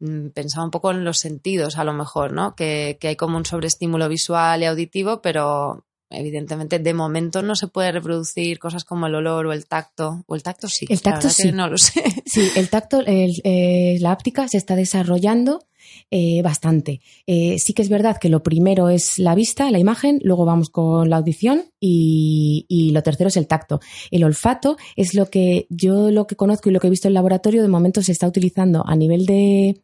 Mm, 0.00 0.28
Pensaba 0.28 0.64
un 0.64 0.70
poco 0.70 0.90
en 0.90 1.04
los 1.04 1.18
sentidos, 1.18 1.76
a 1.76 1.84
lo 1.84 1.92
mejor, 1.92 2.32
¿no? 2.32 2.54
Que, 2.54 2.96
que 3.00 3.08
hay 3.08 3.16
como 3.16 3.36
un 3.36 3.44
sobreestímulo 3.44 4.08
visual 4.08 4.62
y 4.62 4.66
auditivo, 4.66 5.20
pero 5.20 5.84
evidentemente 6.10 6.78
de 6.78 6.94
momento 6.94 7.42
no 7.42 7.54
se 7.54 7.68
puede 7.68 7.92
reproducir 7.92 8.58
cosas 8.58 8.84
como 8.84 9.08
el 9.08 9.14
olor 9.14 9.46
o 9.46 9.52
el 9.52 9.66
tacto. 9.66 10.24
O 10.26 10.34
el 10.34 10.42
tacto 10.42 10.66
sí. 10.68 10.86
El 10.88 11.02
tacto 11.02 11.28
que 11.28 11.34
sí. 11.34 11.52
no 11.52 11.68
lo 11.68 11.76
sé. 11.76 12.02
Sí, 12.24 12.50
el 12.56 12.70
tacto, 12.70 13.00
el- 13.00 13.42
eh, 13.44 13.98
la 14.00 14.12
áptica 14.12 14.48
se 14.48 14.56
está 14.56 14.74
desarrollando 14.76 15.67
eh, 16.10 16.42
bastante. 16.42 17.00
Eh, 17.26 17.58
sí 17.58 17.72
que 17.72 17.82
es 17.82 17.88
verdad 17.88 18.16
que 18.20 18.28
lo 18.28 18.42
primero 18.42 18.88
es 18.88 19.18
la 19.18 19.34
vista, 19.34 19.70
la 19.70 19.78
imagen, 19.78 20.20
luego 20.22 20.44
vamos 20.44 20.70
con 20.70 21.10
la 21.10 21.16
audición 21.16 21.64
y, 21.80 22.66
y 22.68 22.90
lo 22.92 23.02
tercero 23.02 23.28
es 23.28 23.36
el 23.36 23.46
tacto. 23.46 23.80
El 24.10 24.24
olfato 24.24 24.76
es 24.96 25.14
lo 25.14 25.26
que 25.30 25.66
yo 25.70 26.10
lo 26.10 26.26
que 26.26 26.36
conozco 26.36 26.68
y 26.68 26.72
lo 26.72 26.80
que 26.80 26.86
he 26.86 26.90
visto 26.90 27.08
en 27.08 27.10
el 27.10 27.14
laboratorio, 27.14 27.62
de 27.62 27.68
momento 27.68 28.02
se 28.02 28.12
está 28.12 28.26
utilizando 28.26 28.84
a 28.86 28.96
nivel 28.96 29.26
de, 29.26 29.82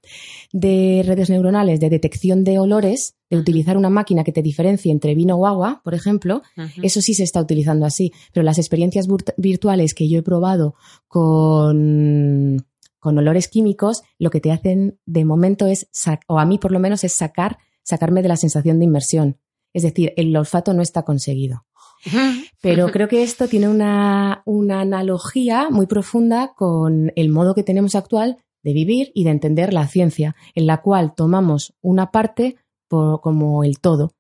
de 0.53 1.03
redes 1.07 1.31
neuronales 1.31 1.81
de 1.81 1.91
detección 1.91 2.45
de 2.45 2.59
olores, 2.59 3.15
de 3.31 3.37
utilizar 3.39 3.77
una 3.77 3.91
máquina 3.91 4.23
que 4.23 4.33
te 4.33 4.43
diferencie 4.43 4.93
entre 4.93 5.15
vino 5.15 5.37
o 5.37 5.47
agua, 5.47 5.81
por 5.83 5.95
ejemplo, 5.95 6.43
eso 6.83 7.01
sí 7.01 7.15
se 7.15 7.23
está 7.25 7.41
utilizando 7.41 7.87
así, 7.87 8.13
pero 8.33 8.45
las 8.45 8.59
experiencias 8.59 9.09
virt- 9.09 9.35
virtuales 9.37 9.95
que 9.95 10.09
yo 10.09 10.19
he 10.19 10.23
probado 10.23 10.75
con, 11.09 12.65
con 13.05 13.19
olores 13.19 13.49
químicos, 13.49 14.03
lo 14.19 14.31
que 14.31 14.41
te 14.41 14.51
hacen 14.51 14.99
de 15.05 15.25
momento 15.27 15.67
es, 15.67 15.89
o 16.27 16.39
a 16.41 16.47
mí 16.47 16.59
por 16.59 16.73
lo 16.73 16.81
menos, 16.81 17.05
es 17.05 17.13
sacar, 17.13 17.59
sacarme 17.83 18.23
de 18.23 18.29
la 18.29 18.37
sensación 18.37 18.79
de 18.79 18.87
inmersión. 18.87 19.39
Es 19.75 19.83
decir, 19.83 20.15
el 20.17 20.35
olfato 20.35 20.73
no 20.73 20.81
está 20.83 21.03
conseguido. 21.03 21.67
Pero 22.63 22.91
creo 22.91 23.07
que 23.09 23.23
esto 23.23 23.47
tiene 23.47 23.69
una, 23.69 24.43
una 24.47 24.81
analogía 24.81 25.69
muy 25.71 25.87
profunda 25.87 26.55
con 26.57 27.13
el 27.15 27.29
modo 27.29 27.55
que 27.55 27.63
tenemos 27.63 27.95
actual 27.95 28.39
de 28.63 28.73
vivir 28.73 29.13
y 29.15 29.25
de 29.25 29.31
entender 29.31 29.75
la 29.75 29.87
ciencia, 29.87 30.35
en 30.55 30.67
la 30.67 30.81
cual 30.81 31.15
tomamos 31.15 31.75
una 31.83 32.11
parte 32.11 32.57
por- 32.89 33.21
como 33.21 33.65
el 33.65 33.79
todo. 33.81 34.13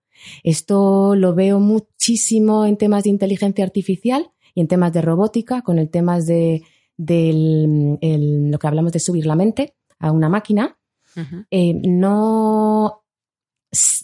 Esto 0.43 1.14
lo 1.17 1.35
veo 1.35 1.59
muchísimo 1.61 2.67
en 2.67 2.76
temas 2.76 3.05
de 3.05 3.11
inteligencia 3.11 3.64
artificial 3.64 4.31
y 4.55 4.61
en 4.61 4.69
temas 4.69 4.93
de 4.93 5.00
robótica, 5.00 5.62
con 5.62 5.79
el 5.79 5.88
temas 5.88 6.26
de 6.26 6.62
del- 6.97 7.99
el- 8.01 8.51
lo 8.51 8.59
que 8.59 8.67
hablamos 8.67 8.93
de 8.93 9.01
subir 9.01 9.27
la 9.27 9.37
mente 9.37 9.75
a 9.99 10.11
una 10.13 10.29
máquina. 10.29 10.77
Eh, 11.51 11.75
no 11.75 13.03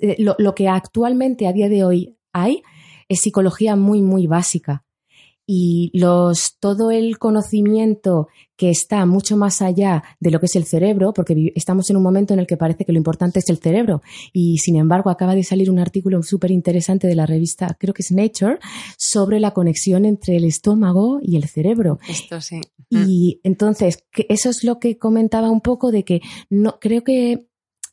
eh, 0.00 0.16
lo, 0.18 0.34
lo 0.38 0.54
que 0.54 0.68
actualmente 0.68 1.46
a 1.46 1.52
día 1.52 1.68
de 1.68 1.84
hoy 1.84 2.16
hay 2.32 2.62
es 3.08 3.20
psicología 3.20 3.74
muy 3.76 4.00
muy 4.02 4.26
básica 4.26 4.84
y 5.52 5.90
los 5.94 6.58
todo 6.60 6.92
el 6.92 7.18
conocimiento 7.18 8.28
que 8.56 8.70
está 8.70 9.04
mucho 9.04 9.36
más 9.36 9.62
allá 9.62 10.04
de 10.20 10.30
lo 10.30 10.38
que 10.38 10.46
es 10.46 10.54
el 10.54 10.64
cerebro 10.64 11.12
porque 11.12 11.52
estamos 11.56 11.90
en 11.90 11.96
un 11.96 12.04
momento 12.04 12.32
en 12.32 12.38
el 12.38 12.46
que 12.46 12.56
parece 12.56 12.84
que 12.84 12.92
lo 12.92 12.98
importante 12.98 13.40
es 13.40 13.48
el 13.48 13.58
cerebro 13.58 14.00
y 14.32 14.58
sin 14.58 14.76
embargo 14.76 15.10
acaba 15.10 15.34
de 15.34 15.42
salir 15.42 15.68
un 15.68 15.80
artículo 15.80 16.22
súper 16.22 16.52
interesante 16.52 17.08
de 17.08 17.16
la 17.16 17.26
revista 17.26 17.76
creo 17.80 17.92
que 17.92 18.02
es 18.02 18.12
Nature 18.12 18.60
sobre 18.96 19.40
la 19.40 19.50
conexión 19.50 20.04
entre 20.04 20.36
el 20.36 20.44
estómago 20.44 21.18
y 21.20 21.34
el 21.34 21.48
cerebro 21.48 21.98
Esto 22.08 22.40
sí. 22.40 22.60
Mm. 22.90 23.04
y 23.08 23.40
entonces, 23.42 24.04
que 24.12 24.26
eso 24.28 24.50
es 24.50 24.62
lo 24.62 24.78
que 24.78 24.98
comentaba 24.98 25.50
un 25.50 25.62
poco 25.62 25.90
de 25.90 26.04
que 26.04 26.20
no 26.48 26.78
creo 26.78 27.02
que 27.02 27.48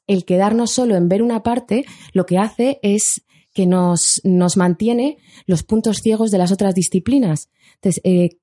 el 0.05 0.25
quedarnos 0.25 0.71
solo 0.71 0.95
en 0.95 1.09
ver 1.09 1.23
una 1.23 1.41
parte 1.41 1.85
lo 2.13 2.27
que 2.27 2.37
hace 2.37 2.79
es 2.83 3.23
que 3.57 3.65
nos, 3.65 4.21
nos 4.23 4.55
mantiene 4.55 5.17
los 5.47 5.63
puntos 5.63 5.97
ciegos 6.03 6.29
de 6.29 6.37
las 6.37 6.51
otras 6.51 6.75
disciplinas. 6.75 7.49
Entonces, 7.73 8.01
eh, 8.03 8.37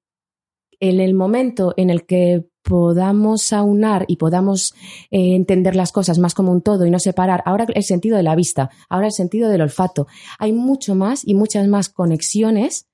en 0.81 0.99
el 0.99 1.15
momento 1.15 1.73
en 1.77 1.89
el 1.89 2.05
que 2.05 2.49
podamos 2.65 3.53
aunar 3.53 4.07
y 4.09 4.17
podamos 4.17 4.75
eh, 5.13 5.37
entender 5.37 5.77
las 5.77 5.93
cosas 5.93 6.19
más 6.19 6.35
como 6.35 6.51
un 6.51 6.63
todo 6.63 6.85
y 6.85 6.91
no 6.91 6.99
separar 6.99 7.45
ahora 7.47 7.65
el 7.73 7.85
sentido 7.85 8.17
de 8.17 8.25
la 8.25 8.35
vista, 8.35 8.71
ahora 8.89 9.07
el 9.07 9.13
sentido 9.13 9.49
del 9.49 9.61
olfato, 9.61 10.09
hay 10.41 10.53
mucho 10.53 10.97
más 10.97 11.25
y 11.25 11.35
muchas 11.35 11.69
más 11.69 11.91
conexiones 11.91 12.89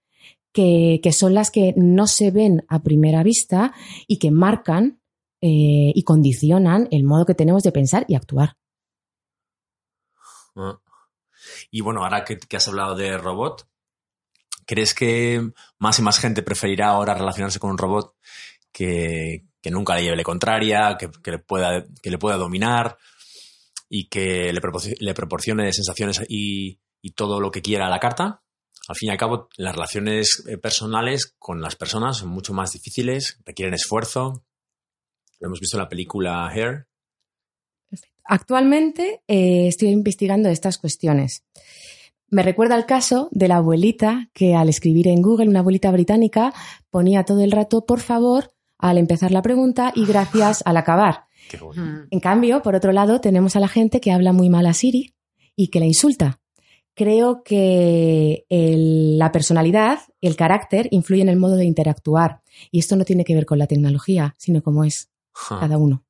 que, 0.53 1.01
que 1.03 1.13
son 1.13 1.33
las 1.33 1.51
que 1.51 1.73
no 1.75 2.07
se 2.07 2.31
ven 2.31 2.67
a 2.69 2.83
primera 2.83 3.23
vista 3.23 3.73
y 4.07 4.19
que 4.19 4.31
marcan 4.31 5.01
eh, 5.41 5.93
y 5.95 6.03
condicionan 6.03 6.87
el 6.91 7.05
modo 7.05 7.25
que 7.25 7.35
tenemos 7.35 7.63
de 7.63 7.73
pensar 7.73 8.05
y 8.09 8.15
actuar. 8.15 8.59
Ah. 10.55 10.79
Y 11.71 11.81
bueno, 11.81 12.03
ahora 12.03 12.25
que, 12.25 12.39
has 12.57 12.69
hablado 12.69 12.95
de 12.95 13.17
robot, 13.17 13.69
¿crees 14.67 14.95
que 14.95 15.53
más 15.79 15.99
y 15.99 16.03
más 16.03 16.19
gente 16.19 16.43
preferirá 16.43 16.89
ahora 16.89 17.15
relacionarse 17.15 17.61
con 17.61 17.71
un 17.71 17.79
robot 17.79 18.17
que, 18.73 19.47
que 19.61 19.71
nunca 19.71 19.95
le 19.95 20.03
lleve 20.03 20.17
la 20.17 20.25
contraria, 20.25 20.97
que, 20.99 21.11
que 21.23 21.31
le 21.33 21.39
pueda, 21.39 21.85
que 22.03 22.11
le 22.11 22.19
pueda 22.19 22.37
dominar 22.37 22.99
y 23.89 24.09
que 24.09 24.53
le, 24.53 24.61
le 25.01 25.15
proporcione 25.15 25.73
sensaciones 25.73 26.23
y, 26.29 26.81
y 27.03 27.13
todo 27.13 27.41
lo 27.41 27.51
que 27.51 27.63
quiera 27.63 27.87
a 27.87 27.91
la 27.91 28.01
carta? 28.01 28.43
Al 28.89 28.97
fin 28.97 29.09
y 29.09 29.13
al 29.13 29.19
cabo, 29.19 29.49
las 29.57 29.75
relaciones 29.75 30.45
eh, 30.49 30.59
personales 30.59 31.37
con 31.39 31.61
las 31.61 31.77
personas 31.77 32.17
son 32.17 32.31
mucho 32.31 32.53
más 32.53 32.73
difíciles, 32.73 33.39
requieren 33.45 33.75
esfuerzo. 33.75 34.45
Lo 35.39 35.47
hemos 35.47 35.61
visto 35.61 35.77
en 35.77 35.83
la 35.85 35.89
película 35.89 36.49
Hair. 36.49 36.89
Actualmente 38.25 39.23
eh, 39.29 39.67
estoy 39.69 39.89
investigando 39.89 40.49
estas 40.49 40.79
cuestiones. 40.79 41.45
Me 42.29 42.43
recuerda 42.43 42.77
el 42.77 42.87
caso 42.87 43.29
de 43.33 43.49
la 43.49 43.57
abuelita 43.57 44.31
que 44.33 44.55
al 44.55 44.69
escribir 44.69 45.09
en 45.09 45.21
Google, 45.21 45.49
una 45.49 45.61
abuelita 45.61 45.91
británica, 45.91 46.53
ponía 46.91 47.25
todo 47.25 47.43
el 47.43 47.51
rato, 47.51 47.85
por 47.87 48.01
favor, 48.01 48.53
al 48.79 48.99
empezar 48.99 49.33
la 49.33 49.43
pregunta 49.43 49.93
y 49.97 50.07
gracias 50.07 50.63
al 50.65 50.77
acabar. 50.77 51.25
Qué 51.51 51.57
bueno. 51.59 51.83
Mm. 51.85 52.07
En 52.11 52.21
cambio, 52.21 52.63
por 52.63 52.77
otro 52.77 52.93
lado, 52.93 53.21
tenemos 53.21 53.57
a 53.57 53.61
la 53.61 53.67
gente 53.69 54.01
que 54.01 54.13
habla 54.13 54.33
muy 54.33 54.49
mal 54.49 54.67
a 54.67 54.75
Siri 54.75 55.15
y 55.57 55.69
que 55.69 55.81
la 55.81 55.87
insulta. 55.87 56.41
Creo 56.95 57.43
que 57.43 58.45
el- 58.49 59.19
la 59.19 59.33
personalidad, 59.33 59.99
el 60.21 60.37
carácter, 60.37 60.87
influye 60.93 61.23
en 61.23 61.29
el 61.31 61.37
modo 61.37 61.57
de 61.57 61.65
interactuar. 61.65 62.43
Y 62.71 62.79
esto 62.79 62.95
no 62.95 63.05
tiene 63.05 63.25
que 63.25 63.35
ver 63.35 63.47
con 63.47 63.59
la 63.59 63.67
tecnología, 63.67 64.35
sino 64.39 64.63
cómo 64.63 64.85
es 64.85 65.11
cada 65.61 65.79
uno. 65.79 66.05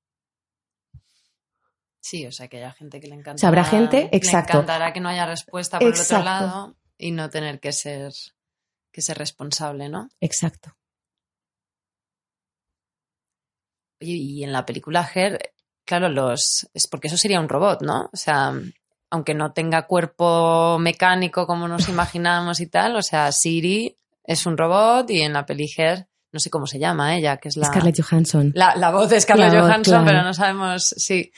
Sí, 2.10 2.26
o 2.26 2.32
sea 2.32 2.48
que 2.48 2.56
haya 2.56 2.72
gente 2.72 3.00
que 3.00 3.06
le 3.06 3.14
encanta. 3.14 3.36
O 3.36 3.38
sea, 3.38 3.50
habrá 3.50 3.62
gente- 3.62 4.08
exacto. 4.10 4.54
Le 4.54 4.58
encantará 4.62 4.92
que 4.92 4.98
no 4.98 5.08
haya 5.08 5.26
respuesta 5.26 5.78
por 5.78 5.94
el 5.94 6.00
otro 6.00 6.22
lado 6.24 6.74
y 6.98 7.12
no 7.12 7.30
tener 7.30 7.60
que 7.60 7.70
ser, 7.70 8.12
que 8.90 9.00
ser 9.00 9.16
responsable, 9.16 9.88
¿no? 9.88 10.08
Exacto. 10.20 10.76
Oye, 14.02 14.14
y 14.14 14.42
en 14.42 14.50
la 14.52 14.66
película 14.66 15.08
Her, 15.14 15.52
claro, 15.86 16.08
los. 16.08 16.68
Es 16.74 16.88
porque 16.88 17.06
eso 17.06 17.16
sería 17.16 17.38
un 17.38 17.48
robot, 17.48 17.82
¿no? 17.82 18.10
O 18.12 18.16
sea, 18.16 18.54
aunque 19.10 19.34
no 19.34 19.52
tenga 19.52 19.86
cuerpo 19.86 20.80
mecánico 20.80 21.46
como 21.46 21.68
nos 21.68 21.88
imaginamos 21.88 22.58
y 22.58 22.66
tal, 22.66 22.96
o 22.96 23.02
sea, 23.02 23.30
Siri 23.30 23.96
es 24.24 24.46
un 24.46 24.58
robot 24.58 25.08
y 25.10 25.20
en 25.20 25.32
la 25.34 25.46
peli 25.46 25.70
Her, 25.76 26.08
no 26.32 26.40
sé 26.40 26.50
cómo 26.50 26.66
se 26.66 26.80
llama 26.80 27.16
ella, 27.16 27.36
que 27.36 27.50
es 27.50 27.56
la. 27.56 27.66
Scarlett 27.66 28.02
Johansson. 28.02 28.50
La, 28.56 28.74
la 28.74 28.90
voz 28.90 29.10
de 29.10 29.20
Scarlett 29.20 29.52
Johansson, 29.52 30.02
claro. 30.02 30.06
pero 30.06 30.22
no 30.24 30.34
sabemos 30.34 30.88
si. 30.96 31.30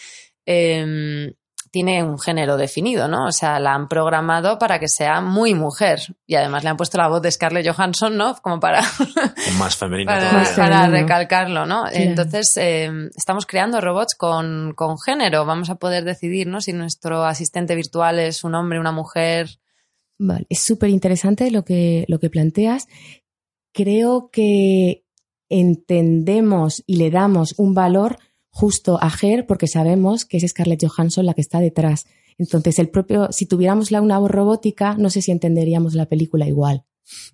Em, 0.46 1.32
tiene 1.72 2.04
un 2.04 2.18
género 2.18 2.58
definido, 2.58 3.08
¿no? 3.08 3.24
O 3.26 3.32
sea, 3.32 3.58
la 3.58 3.72
han 3.72 3.88
programado 3.88 4.58
para 4.58 4.78
que 4.78 4.88
sea 4.88 5.22
muy 5.22 5.54
mujer. 5.54 6.00
Y 6.26 6.34
además 6.34 6.62
le 6.64 6.68
han 6.68 6.76
puesto 6.76 6.98
la 6.98 7.08
voz 7.08 7.22
de 7.22 7.32
Scarlett 7.32 7.66
Johansson, 7.66 8.14
¿no? 8.14 8.36
Como 8.42 8.60
para, 8.60 8.82
Más 9.58 9.74
femenino 9.74 10.12
para. 10.12 10.32
Más 10.32 10.50
para 10.56 10.86
recalcarlo, 10.88 11.64
¿no? 11.64 11.84
Entonces, 11.90 12.58
eh, 12.58 12.90
estamos 13.16 13.46
creando 13.46 13.80
robots 13.80 14.14
con, 14.14 14.74
con 14.76 14.98
género. 14.98 15.46
Vamos 15.46 15.70
a 15.70 15.76
poder 15.76 16.04
decidir, 16.04 16.46
¿no? 16.46 16.60
Si 16.60 16.74
nuestro 16.74 17.24
asistente 17.24 17.74
virtual 17.74 18.18
es 18.18 18.44
un 18.44 18.54
hombre, 18.54 18.78
una 18.78 18.92
mujer. 18.92 19.48
Vale, 20.18 20.44
es 20.50 20.62
súper 20.62 20.90
interesante 20.90 21.50
lo 21.50 21.64
que, 21.64 22.04
lo 22.06 22.18
que 22.18 22.28
planteas. 22.28 22.86
Creo 23.72 24.28
que 24.30 25.06
entendemos 25.48 26.82
y 26.86 26.96
le 26.96 27.10
damos 27.10 27.54
un 27.56 27.72
valor 27.72 28.18
justo 28.52 28.98
a 29.02 29.10
Her 29.10 29.46
porque 29.46 29.66
sabemos 29.66 30.24
que 30.24 30.36
es 30.36 30.48
Scarlett 30.48 30.84
Johansson 30.86 31.26
la 31.26 31.34
que 31.34 31.40
está 31.40 31.58
detrás. 31.58 32.06
Entonces, 32.38 32.78
el 32.78 32.88
propio, 32.88 33.32
si 33.32 33.46
tuviéramos 33.46 33.90
la 33.90 34.00
una 34.00 34.18
voz 34.18 34.30
robótica, 34.30 34.94
no 34.96 35.10
sé 35.10 35.22
si 35.22 35.32
entenderíamos 35.32 35.94
la 35.94 36.06
película 36.06 36.46
igual. 36.46 36.84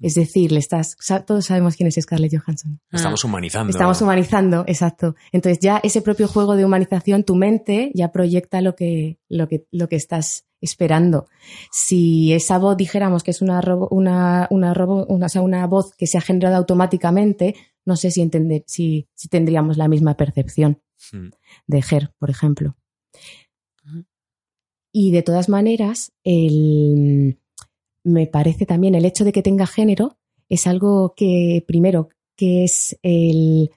Es 0.01 0.15
decir, 0.15 0.51
le 0.51 0.59
estás, 0.59 0.97
todos 1.27 1.47
sabemos 1.47 1.77
quién 1.77 1.89
es 1.89 1.97
Scarlett 2.01 2.37
Johansson. 2.37 2.81
Estamos 2.91 3.23
humanizando. 3.25 3.71
Estamos 3.71 4.01
humanizando, 4.01 4.65
exacto. 4.67 5.15
Entonces 5.31 5.59
ya 5.61 5.79
ese 5.83 6.01
propio 6.01 6.27
juego 6.27 6.57
de 6.57 6.65
humanización, 6.65 7.23
tu 7.23 7.35
mente 7.35 7.93
ya 7.95 8.11
proyecta 8.11 8.61
lo 8.61 8.75
que, 8.75 9.19
lo 9.29 9.47
que, 9.47 9.67
lo 9.71 9.89
que 9.89 9.97
estás 9.97 10.47
esperando. 10.61 11.29
Si 11.71 12.33
esa 12.33 12.59
voz 12.59 12.77
dijéramos 12.77 13.23
que 13.23 13.31
es 13.31 13.43
una, 13.43 13.61
una, 13.91 14.49
una, 14.51 14.73
una, 15.09 15.27
una 15.41 15.67
voz 15.67 15.95
que 15.95 16.07
se 16.07 16.19
ha 16.19 16.23
generado 16.23 16.57
automáticamente, 16.57 17.55
no 17.85 17.97
sé 17.97 18.11
si, 18.11 18.23
entender, 18.23 18.65
si, 18.67 19.07
si 19.15 19.29
tendríamos 19.29 19.77
la 19.77 19.87
misma 19.87 20.17
percepción 20.17 20.81
hmm. 21.13 21.29
de 21.67 21.83
Ger, 21.83 22.13
por 22.19 22.31
ejemplo. 22.31 22.77
Y 24.93 25.11
de 25.11 25.23
todas 25.23 25.49
maneras, 25.49 26.13
el, 26.25 27.39
me 28.05 28.27
parece 28.27 28.67
también 28.67 28.95
el 28.95 29.05
hecho 29.05 29.25
de 29.25 29.33
que 29.33 29.43
tenga 29.43 29.67
género 29.67 30.17
es 30.49 30.67
algo 30.67 31.15
que, 31.17 31.65
primero, 31.67 32.09
que 32.37 32.65
es 32.65 32.99
el. 33.03 33.71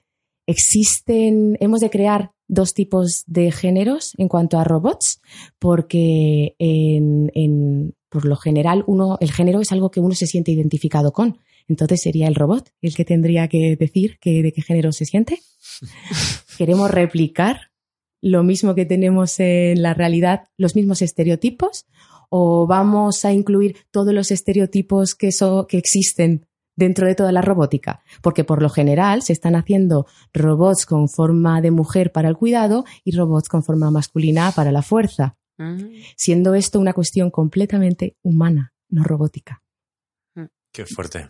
Existen, 0.46 1.56
hemos 1.60 1.80
de 1.80 1.90
crear 1.90 2.32
dos 2.48 2.74
tipos 2.74 3.22
de 3.26 3.52
géneros 3.52 4.12
en 4.18 4.28
cuanto 4.28 4.58
a 4.58 4.64
robots, 4.64 5.20
porque 5.58 6.56
en, 6.58 7.94
por 8.08 8.24
lo 8.24 8.36
general 8.36 8.84
uno, 8.86 9.16
el 9.20 9.30
género 9.30 9.60
es 9.60 9.70
algo 9.72 9.90
que 9.90 10.00
uno 10.00 10.14
se 10.14 10.26
siente 10.26 10.50
identificado 10.50 11.12
con. 11.12 11.38
Entonces 11.72 12.02
sería 12.02 12.28
el 12.28 12.34
robot 12.34 12.70
el 12.82 12.94
que 12.94 13.06
tendría 13.06 13.48
que 13.48 13.76
decir 13.76 14.18
que, 14.20 14.42
de 14.42 14.52
qué 14.52 14.60
género 14.60 14.92
se 14.92 15.06
siente. 15.06 15.40
Queremos 16.58 16.90
replicar 16.90 17.70
lo 18.20 18.42
mismo 18.42 18.74
que 18.74 18.84
tenemos 18.84 19.40
en 19.40 19.80
la 19.80 19.94
realidad, 19.94 20.44
los 20.58 20.76
mismos 20.76 21.00
estereotipos, 21.00 21.86
o 22.28 22.66
vamos 22.66 23.24
a 23.24 23.32
incluir 23.32 23.76
todos 23.90 24.12
los 24.12 24.30
estereotipos 24.30 25.14
que, 25.14 25.30
que 25.66 25.78
existen 25.78 26.46
dentro 26.76 27.06
de 27.06 27.14
toda 27.14 27.32
la 27.32 27.40
robótica, 27.40 28.02
porque 28.20 28.44
por 28.44 28.60
lo 28.60 28.68
general 28.68 29.22
se 29.22 29.32
están 29.32 29.56
haciendo 29.56 30.06
robots 30.34 30.84
con 30.84 31.08
forma 31.08 31.62
de 31.62 31.70
mujer 31.70 32.12
para 32.12 32.28
el 32.28 32.36
cuidado 32.36 32.84
y 33.02 33.16
robots 33.16 33.48
con 33.48 33.62
forma 33.62 33.90
masculina 33.90 34.52
para 34.52 34.72
la 34.72 34.82
fuerza, 34.82 35.38
mm. 35.56 35.86
siendo 36.16 36.54
esto 36.54 36.78
una 36.78 36.92
cuestión 36.92 37.30
completamente 37.30 38.16
humana, 38.22 38.74
no 38.90 39.04
robótica. 39.04 39.62
Qué 40.72 40.86
fuerte. 40.86 41.28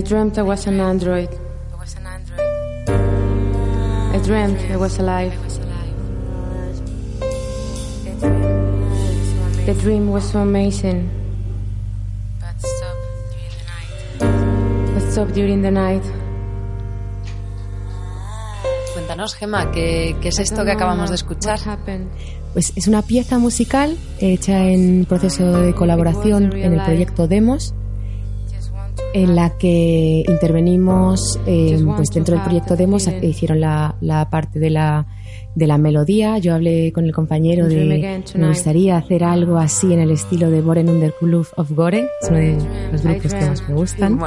I 0.00 0.02
dreamt 0.02 0.38
I 0.38 0.42
was 0.42 0.66
an 0.66 0.80
android. 0.80 1.28
I 4.14 4.18
dreamt 4.24 4.58
I 4.70 4.76
was 4.78 4.98
alive. 4.98 5.34
The 9.66 9.74
dream 9.78 10.10
was 10.10 10.24
so 10.24 10.38
amazing. 10.38 11.10
But 14.18 15.02
stopped 15.12 15.34
during 15.34 15.60
the 15.60 15.70
night. 15.70 16.02
Cuéntanos, 18.94 19.34
Gemma, 19.34 19.70
¿qué, 19.70 20.16
¿qué, 20.22 20.28
es 20.28 20.38
esto 20.38 20.64
que 20.64 20.70
acabamos 20.70 21.10
de 21.10 21.16
escuchar? 21.16 21.58
Pues 22.54 22.72
es 22.74 22.88
una 22.88 23.02
pieza 23.02 23.38
musical 23.38 23.98
hecha 24.18 24.64
en 24.64 25.04
proceso 25.04 25.60
de 25.60 25.74
colaboración 25.74 26.56
en 26.56 26.72
el 26.72 26.82
proyecto 26.82 27.28
Demos 27.28 27.74
en 29.12 29.34
la 29.34 29.56
que 29.58 30.24
intervenimos 30.26 31.38
eh, 31.46 31.82
pues 31.96 32.10
dentro 32.10 32.34
del 32.34 32.44
proyecto 32.44 32.76
Demos 32.76 33.08
hicieron 33.22 33.60
la, 33.60 33.96
la 34.00 34.28
parte 34.30 34.58
de 34.58 34.70
la 34.70 35.06
de 35.54 35.66
la 35.66 35.78
melodía. 35.78 36.38
Yo 36.38 36.54
hablé 36.54 36.92
con 36.92 37.04
el 37.04 37.12
compañero 37.12 37.66
de 37.66 38.22
me 38.34 38.48
gustaría 38.48 38.96
hacer 38.96 39.24
algo 39.24 39.56
así 39.56 39.92
en 39.92 40.00
el 40.00 40.10
estilo 40.12 40.50
de 40.50 40.60
Boren 40.60 40.88
under 40.88 41.12
of 41.56 41.70
Goren 41.72 42.06
es 42.22 42.28
uno 42.28 42.38
de 42.38 42.58
los 42.92 43.02
grupos 43.02 43.34
que 43.34 43.46
más 43.46 43.68
me 43.68 43.74
gustan. 43.74 44.20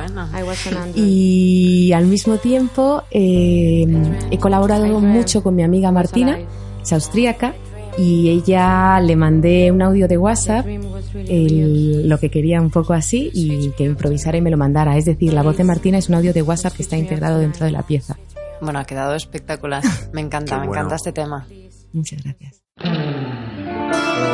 Y 0.96 1.92
al 1.94 2.06
mismo 2.06 2.38
tiempo 2.38 3.04
eh, 3.12 3.86
he 4.32 4.38
colaborado 4.38 5.00
mucho 5.00 5.42
con 5.42 5.56
mi 5.56 5.64
amiga 5.64 5.92
Martina 5.92 6.38
es 6.82 6.94
austríaca 6.94 7.54
y 7.98 8.30
ella 8.30 9.00
le 9.00 9.16
mandé 9.16 9.72
un 9.72 9.82
audio 9.82 10.08
de 10.08 10.18
WhatsApp, 10.18 10.66
lo 11.14 12.18
que 12.18 12.30
quería 12.30 12.62
un 12.62 12.70
poco 12.70 12.94
así, 12.94 13.32
y 13.34 13.72
que 13.72 13.84
improvisara 13.84 14.38
y 14.38 14.42
me 14.42 14.52
lo 14.52 14.58
mandara. 14.58 14.98
Es 14.98 15.06
decir, 15.06 15.34
la 15.34 15.44
voz 15.44 15.58
de 15.58 15.64
Martina 15.64 15.98
es 15.98 16.10
un 16.10 16.16
audio 16.16 16.34
de 16.34 16.42
WhatsApp 16.42 16.74
que 16.74 16.84
está 16.84 16.98
integrado 16.98 17.40
dentro 17.40 17.66
de 17.66 17.72
la 17.72 17.84
pieza. 17.84 18.18
Bueno, 18.62 18.80
ha 18.80 18.86
quedado 18.86 19.16
espectacular. 19.16 19.84
Me 20.14 20.22
encanta, 20.22 20.60
me 20.60 20.68
encanta 20.68 20.96
este 20.96 21.12
tema. 21.12 21.48
Muchas 21.92 22.24
gracias. 22.24 22.64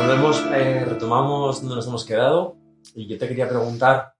Volvemos, 0.00 0.44
eh, 0.52 0.84
retomamos 0.86 1.60
donde 1.60 1.76
nos 1.76 1.86
hemos 1.86 2.04
quedado 2.04 2.56
y 2.94 3.06
yo 3.06 3.18
te 3.18 3.28
quería 3.28 3.48
preguntar 3.48 4.14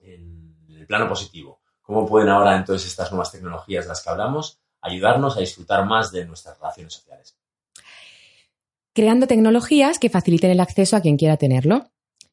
en 0.00 0.56
el 0.68 0.86
plano 0.86 1.08
positivo, 1.08 1.60
¿cómo 1.82 2.06
pueden 2.06 2.28
ahora 2.28 2.56
entonces 2.56 2.88
estas 2.88 3.10
nuevas 3.10 3.32
tecnologías 3.32 3.84
de 3.84 3.88
las 3.88 4.02
que 4.02 4.10
hablamos 4.10 4.60
ayudarnos 4.80 5.36
a 5.36 5.40
disfrutar 5.40 5.84
más 5.86 6.12
de 6.12 6.24
nuestras 6.24 6.58
relaciones 6.58 6.94
sociales? 6.94 7.35
Creando 8.96 9.26
tecnologías 9.26 9.98
que 9.98 10.08
faciliten 10.08 10.50
el 10.50 10.58
acceso 10.58 10.96
a 10.96 11.00
quien 11.00 11.18
quiera 11.18 11.36
tenerlo. 11.36 11.84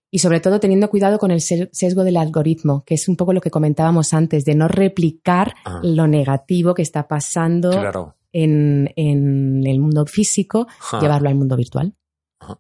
Y 0.10 0.20
sobre 0.20 0.40
todo 0.40 0.60
teniendo 0.60 0.90
cuidado 0.90 1.20
con 1.20 1.32
el 1.32 1.42
sesgo 1.42 2.04
del 2.04 2.18
algoritmo, 2.18 2.84
que 2.86 2.94
es 2.94 3.08
un 3.08 3.16
poco 3.16 3.34
lo 3.34 3.42
que 3.42 3.50
comentábamos 3.50 4.14
antes, 4.14 4.46
de 4.46 4.56
no 4.56 4.68
replicar 4.68 5.56
ah. 5.66 5.82
lo 5.84 6.08
negativo 6.08 6.74
que 6.74 6.84
está 6.84 7.08
pasando 7.08 8.14
en, 8.32 8.90
el 8.96 9.80
mundo 9.80 10.06
físico, 10.06 10.68
llevarlo 11.02 11.30
al 11.30 11.36
mundo 11.36 11.58
virtual. 11.58 11.96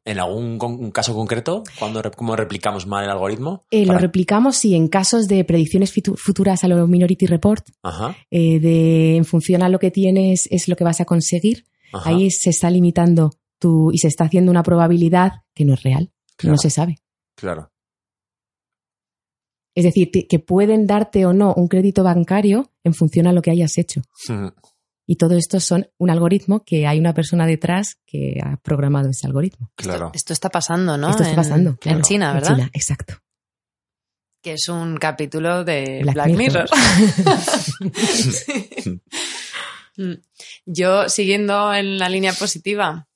¿En 0.03 0.19
algún 0.19 0.91
caso 0.91 1.13
concreto? 1.13 1.63
¿Cómo 2.15 2.35
replicamos 2.35 2.87
mal 2.87 3.03
el 3.03 3.11
algoritmo? 3.11 3.65
Eh, 3.69 3.85
lo 3.85 3.97
replicamos, 3.97 4.57
sí, 4.57 4.75
en 4.75 4.87
casos 4.87 5.27
de 5.27 5.43
predicciones 5.43 5.93
futuras 6.17 6.63
a 6.63 6.67
lo 6.67 6.87
Minority 6.87 7.27
Report, 7.27 7.65
eh, 8.31 8.59
de 8.59 9.17
en 9.17 9.25
función 9.25 9.61
a 9.61 9.69
lo 9.69 9.79
que 9.79 9.91
tienes 9.91 10.47
es 10.49 10.67
lo 10.67 10.75
que 10.75 10.83
vas 10.83 11.01
a 11.01 11.05
conseguir. 11.05 11.65
Ahí 11.93 12.31
se 12.31 12.49
está 12.49 12.71
limitando 12.71 13.31
y 13.91 13.97
se 13.97 14.07
está 14.07 14.25
haciendo 14.25 14.51
una 14.51 14.63
probabilidad 14.63 15.43
que 15.53 15.65
no 15.65 15.73
es 15.73 15.83
real, 15.83 16.11
que 16.37 16.47
no 16.47 16.57
se 16.57 16.69
sabe. 16.69 16.97
Claro. 17.35 17.71
Es 19.75 19.85
decir, 19.85 20.11
que 20.11 20.39
pueden 20.39 20.85
darte 20.85 21.25
o 21.25 21.33
no 21.33 21.53
un 21.55 21.67
crédito 21.67 22.03
bancario 22.03 22.71
en 22.83 22.93
función 22.93 23.25
a 23.25 23.33
lo 23.33 23.41
que 23.41 23.51
hayas 23.51 23.77
hecho. 23.77 24.01
Y 25.05 25.15
todo 25.15 25.35
esto 25.35 25.59
son 25.59 25.87
un 25.97 26.09
algoritmo 26.09 26.63
que 26.63 26.87
hay 26.87 26.99
una 26.99 27.13
persona 27.13 27.45
detrás 27.45 27.97
que 28.05 28.39
ha 28.43 28.57
programado 28.57 29.09
ese 29.09 29.25
algoritmo. 29.25 29.71
Claro. 29.75 30.11
Esto, 30.13 30.33
está 30.33 30.49
pasando, 30.49 30.97
¿no? 30.97 31.09
Esto 31.09 31.23
está 31.23 31.35
pasando. 31.35 31.77
En 31.83 32.01
China, 32.01 32.33
¿verdad? 32.33 32.51
En 32.51 32.57
China, 32.57 32.69
exacto. 32.73 33.15
Que 34.41 34.53
es 34.53 34.67
un 34.69 34.97
capítulo 34.97 35.63
de 35.63 36.01
Black, 36.03 36.27
Mirror. 36.29 36.69
Mm. 39.97 40.13
Yo, 40.65 41.09
siguiendo 41.09 41.73
en 41.73 41.97
la 41.97 42.09
línea 42.09 42.33
positiva, 42.33 43.07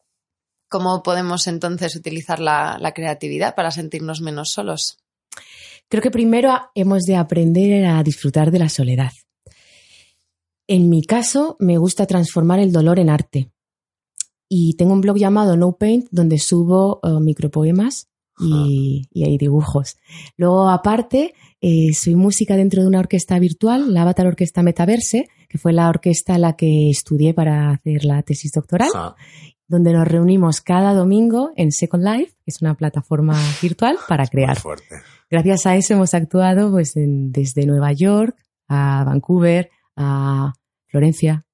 ¿Cómo 0.70 1.02
podemos 1.02 1.48
entonces 1.48 1.96
utilizar 1.96 2.40
la, 2.40 2.92
creatividad 2.94 3.56
para 3.56 3.72
sentirnos 3.72 4.22
menos 4.22 4.52
solos? 4.52 4.98
Creo 5.88 6.04
que 6.04 6.12
primero 6.12 6.52
hemos 6.76 7.04
de 7.04 7.16
aprender 7.16 7.86
a 7.86 8.04
disfrutar 8.04 8.52
de 8.52 8.60
la 8.60 8.68
soledad. 8.68 9.12
En 10.68 10.90
mi 10.90 11.04
caso, 11.04 11.56
me 11.60 11.78
gusta 11.78 12.06
transformar 12.06 12.60
el 12.60 12.74
dolor 12.74 13.00
en 13.00 13.10
arte. 13.10 13.50
Y 14.50 14.76
tengo 14.76 14.94
un 14.94 15.02
blog 15.02 15.18
llamado 15.18 15.56
No 15.56 15.78
Paint 15.78 16.08
donde 16.12 16.38
subo 16.40 17.00
uh, 17.02 17.20
micropoemas 17.22 18.10
y, 18.40 19.08
hay 19.24 19.38
dibujos. 19.38 19.98
Luego, 20.36 20.70
aparte, 20.70 21.34
eh, 21.62 21.94
soy 21.94 22.16
música 22.16 22.56
dentro 22.56 22.82
de 22.82 22.88
una 22.88 23.00
orquesta 23.00 23.40
virtual, 23.40 23.94
la 23.94 24.04
Avatar 24.04 24.28
Orquesta 24.28 24.62
Metaverse, 24.62 25.28
que 25.50 25.58
fue 25.58 25.74
la 25.74 25.90
orquesta 25.90 26.36
a 26.36 26.38
la 26.38 26.56
que 26.56 26.90
estudié 26.90 27.34
para 27.34 27.72
hacer 27.72 28.06
la 28.06 28.22
tesis 28.22 28.52
doctoral 28.52 28.90
donde 29.68 29.94
nos 29.94 30.08
reunimos 30.08 30.62
cada 30.62 30.94
domingo 30.94 31.52
en 31.56 31.72
Second 31.72 32.04
Life, 32.04 32.34
que 32.44 32.52
es 32.52 32.62
una 32.62 32.76
plataforma 32.76 33.38
virtual 33.62 33.98
para 34.08 34.28
crear. 34.28 34.58
Gracias 35.30 35.66
a 35.66 35.76
eso 35.76 35.94
hemos 35.94 36.14
actuado 36.14 36.72
pues, 36.72 36.94
desde 36.96 37.66
Nueva 37.66 37.92
York 37.92 38.36
a 38.70 39.04
Vancouver, 39.06 39.70
a 39.96 40.54
Florencia, 40.88 41.48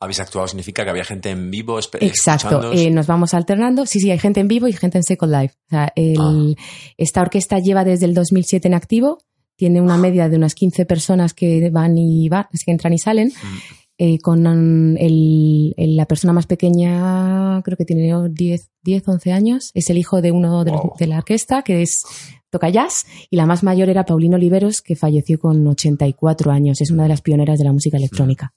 habéis 0.00 0.18
actuado 0.20 0.48
significa 0.48 0.82
que 0.82 0.90
había 0.90 1.04
gente 1.04 1.28
en 1.28 1.50
vivo. 1.50 1.78
Exacto, 1.78 2.72
eh, 2.72 2.90
nos 2.90 3.06
vamos 3.06 3.34
alternando. 3.34 3.84
Sí, 3.84 4.00
sí, 4.00 4.10
hay 4.10 4.18
gente 4.18 4.40
en 4.40 4.48
vivo 4.48 4.66
y 4.66 4.72
gente 4.72 4.96
en 4.96 5.04
Second 5.04 5.32
Life. 5.32 5.54
O 5.66 5.68
sea, 5.68 5.92
el, 5.94 6.16
ah. 6.18 6.54
Esta 6.96 7.20
orquesta 7.20 7.58
lleva 7.58 7.84
desde 7.84 8.06
el 8.06 8.14
2007 8.14 8.66
en 8.66 8.74
activo, 8.74 9.18
tiene 9.56 9.82
una 9.82 9.98
media 9.98 10.30
de 10.30 10.36
unas 10.36 10.54
15 10.54 10.86
personas 10.86 11.34
que 11.34 11.68
van 11.70 11.98
y 11.98 12.30
van, 12.30 12.46
que 12.50 12.70
entran 12.70 12.94
y 12.94 12.98
salen. 12.98 13.28
Mm. 13.28 13.58
Eh, 14.02 14.18
con 14.18 14.46
el, 14.46 15.74
la 15.76 16.06
persona 16.06 16.32
más 16.32 16.46
pequeña, 16.46 17.60
creo 17.62 17.76
que 17.76 17.84
tiene 17.84 18.30
10, 18.30 18.70
10 18.82 19.08
11 19.08 19.32
años, 19.32 19.70
es 19.74 19.90
el 19.90 19.98
hijo 19.98 20.22
de 20.22 20.32
uno 20.32 20.64
de, 20.64 20.72
de 20.98 21.06
la 21.06 21.18
orquesta, 21.18 21.60
que 21.60 21.82
es 21.82 22.06
toca 22.48 22.70
jazz, 22.70 23.04
y 23.28 23.36
la 23.36 23.44
más 23.44 23.62
mayor 23.62 23.90
era 23.90 24.06
Paulino 24.06 24.36
Oliveros, 24.36 24.80
que 24.80 24.96
falleció 24.96 25.38
con 25.38 25.66
84 25.66 26.50
años. 26.50 26.80
Es 26.80 26.90
una 26.90 27.02
de 27.02 27.10
las 27.10 27.20
pioneras 27.20 27.58
de 27.58 27.64
la 27.66 27.72
música 27.72 27.98
electrónica. 27.98 28.54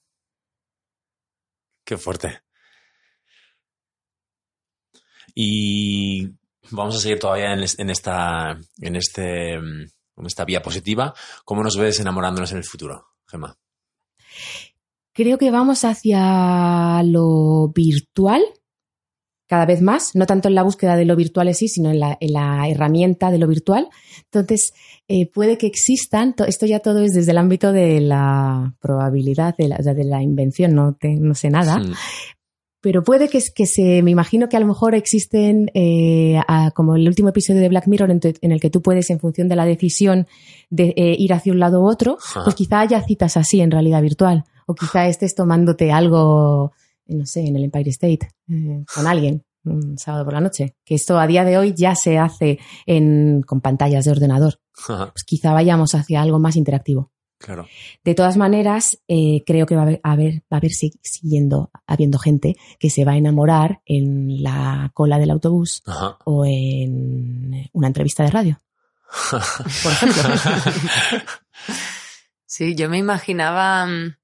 Qué 1.84 1.98
fuerte. 1.98 2.40
Y 5.36 6.30
vamos 6.72 6.96
a 6.96 7.00
seguir 7.00 7.20
todavía 7.20 7.52
en, 7.52 7.90
esta, 7.90 8.58
en, 8.80 8.96
este, 8.96 9.56
en 9.56 10.26
esta 10.26 10.46
vía 10.46 10.62
positiva. 10.62 11.14
¿Cómo 11.44 11.64
nos 11.64 11.76
ves 11.76 12.00
enamorándonos 12.00 12.54
en 12.54 12.60
el 12.60 12.64
futuro, 12.64 13.08
Gemma? 13.28 13.58
Creo 15.14 15.38
que 15.38 15.52
vamos 15.52 15.86
hacia 15.86 17.04
lo 17.04 17.70
virtual 17.70 18.42
cada 19.48 19.66
vez 19.68 19.82
más, 19.82 20.16
no 20.16 20.26
tanto 20.26 20.48
en 20.48 20.56
la 20.56 20.64
búsqueda 20.64 20.96
de 20.96 21.06
lo 21.06 21.16
virtual 21.16 21.48
en 21.48 21.54
sí, 21.54 21.68
sino 21.68 21.92
en 21.92 22.00
la, 22.00 22.68
herramienta 22.68 23.30
de 23.30 23.38
lo 23.38 23.48
virtual. 23.48 23.88
Entonces, 24.32 24.74
eh, 25.08 25.30
puede 25.30 25.60
que 25.60 25.68
existan, 25.68 26.34
esto 26.48 26.66
ya 26.66 26.80
todo 26.80 27.04
es 27.04 27.14
desde 27.14 27.32
el 27.32 27.38
ámbito 27.38 27.72
de 27.72 28.02
la 28.02 28.74
probabilidad, 28.80 29.56
de 29.56 29.68
la, 29.68 29.78
de 29.78 30.04
la 30.04 30.24
invención, 30.24 30.74
no, 30.74 30.98
no 31.02 31.36
sé 31.36 31.52
nada, 31.52 31.80
pero 32.84 33.02
puede 33.02 33.30
que, 33.30 33.42
que 33.56 33.66
se, 33.66 34.02
me 34.02 34.12
imagino 34.12 34.50
que 34.50 34.58
a 34.58 34.60
lo 34.60 34.66
mejor 34.66 34.94
existen, 34.94 35.72
eh, 35.74 36.42
como 36.74 36.96
el 36.96 37.08
último 37.08 37.30
episodio 37.30 37.62
de 37.62 37.70
Black 37.70 37.88
Mirror, 37.88 38.12
en, 38.12 38.52
el 38.52 38.60
que 38.60 38.70
tú 38.70 38.82
puedes, 38.82 39.10
en 39.10 39.20
función 39.22 39.48
de 39.48 39.56
la 39.56 39.66
decisión 39.66 40.28
de 40.70 40.94
eh, 40.98 41.16
ir 41.18 41.32
hacia 41.32 41.54
un 41.54 41.60
lado 41.60 41.82
u 41.82 41.88
otro, 41.88 42.18
pues 42.44 42.56
quizá 42.56 42.82
haya 42.82 43.02
citas 43.02 43.38
así 43.38 43.62
en 43.62 43.72
realidad 43.72 44.02
virtual, 44.02 44.44
o 44.66 44.76
quizá 44.76 45.08
estés 45.08 45.36
tomándote 45.36 45.92
algo 45.92 46.74
no 47.08 47.26
sé, 47.26 47.42
en 47.42 47.56
el 47.56 47.66
Empire 47.66 47.90
State, 47.90 48.30
eh, 48.50 48.84
con 48.94 49.08
alguien, 49.08 49.44
un 49.66 49.98
sábado 49.98 50.26
por 50.26 50.34
la 50.34 50.42
noche. 50.42 50.76
Que 50.86 50.96
esto 50.96 51.20
a 51.20 51.28
día 51.28 51.44
de 51.44 51.58
hoy 51.58 51.74
ya 51.74 51.96
se 51.96 52.18
hace 52.18 52.60
en, 52.86 53.42
con 53.44 53.62
pantallas 53.62 54.06
de 54.06 54.12
ordenador. 54.12 54.60
Pues 54.88 55.24
quizá 55.26 55.54
vayamos 55.54 55.96
hacia 55.96 56.22
algo 56.22 56.40
más 56.40 56.56
interactivo. 56.56 57.12
Claro. 57.38 57.68
De 58.04 58.16
todas 58.16 58.38
maneras, 58.38 59.00
eh, 59.08 59.44
creo 59.46 59.66
que 59.66 59.76
va 59.76 59.82
a 59.82 60.12
haber, 60.12 60.36
va 60.42 60.56
a 60.56 60.58
haber 60.58 60.72
siguiendo 60.72 61.72
habiendo 61.86 62.18
gente 62.18 62.56
que 62.80 62.90
se 62.90 63.04
va 63.04 63.14
a 63.14 63.18
enamorar 63.18 63.82
en 63.86 64.42
la 64.42 64.92
cola 64.94 65.20
del 65.20 65.32
autobús 65.32 65.84
o 66.24 66.46
en 66.46 67.70
una 67.74 67.88
entrevista 67.88 68.24
de 68.24 68.32
radio. 68.32 68.60
por 69.30 69.92
ejemplo. 69.92 70.24
sí, 72.46 72.76
yo 72.76 72.90
me 72.90 72.98
imaginaba 72.98 73.86
mm, 73.88 74.16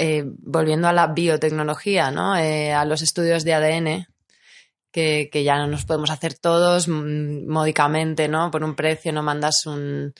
eh, 0.00 0.22
volviendo 0.24 0.86
a 0.86 0.92
la 0.92 1.08
biotecnología, 1.08 2.12
¿no? 2.12 2.36
Eh, 2.36 2.72
a 2.72 2.84
los 2.84 3.02
estudios 3.02 3.42
de 3.42 3.54
ADN, 3.54 4.06
que, 4.92 5.28
ya 5.44 5.56
no 5.58 5.66
nos 5.66 5.84
podemos 5.84 6.10
hacer 6.10 6.34
todos 6.38 6.86
módicamente, 6.86 8.28
¿no? 8.28 8.52
Por 8.52 8.62
un 8.62 8.76
precio 8.76 9.12
no 9.12 9.24
mandas 9.24 9.66
un, 9.66 10.14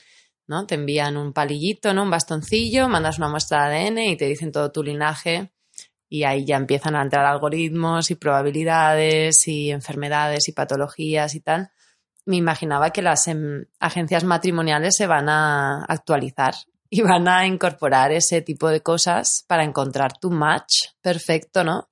¿no? 0.48 0.66
Te 0.66 0.74
envían 0.74 1.16
un 1.16 1.32
palillito, 1.32 1.94
¿no? 1.94 2.02
Un 2.02 2.10
bastoncillo, 2.10 2.88
mandas 2.88 3.18
una 3.18 3.28
muestra 3.28 3.68
de 3.68 3.86
ADN 3.86 3.98
y 3.98 4.16
te 4.16 4.24
dicen 4.26 4.50
todo 4.50 4.72
tu 4.72 4.82
linaje 4.82 5.52
y 6.08 6.24
ahí 6.24 6.44
ya 6.44 6.56
empiezan 6.56 6.96
a 6.96 7.02
entrar 7.02 7.24
algoritmos 7.24 8.10
y 8.10 8.16
probabilidades 8.16 9.46
y 9.46 9.70
enfermedades 9.70 10.48
y 10.48 10.52
patologías 10.52 11.36
y 11.36 11.40
tal. 11.40 11.70
Me 12.24 12.36
imaginaba 12.36 12.90
que 12.90 13.02
las 13.02 13.28
em, 13.28 13.66
agencias 13.78 14.24
matrimoniales 14.24 14.96
se 14.96 15.06
van 15.06 15.28
a 15.28 15.84
actualizar 15.84 16.54
y 16.90 17.02
van 17.02 17.28
a 17.28 17.46
incorporar 17.46 18.12
ese 18.12 18.42
tipo 18.42 18.68
de 18.68 18.80
cosas 18.80 19.44
para 19.46 19.64
encontrar 19.64 20.18
tu 20.18 20.30
match 20.30 20.88
perfecto, 21.00 21.64
¿no? 21.64 21.88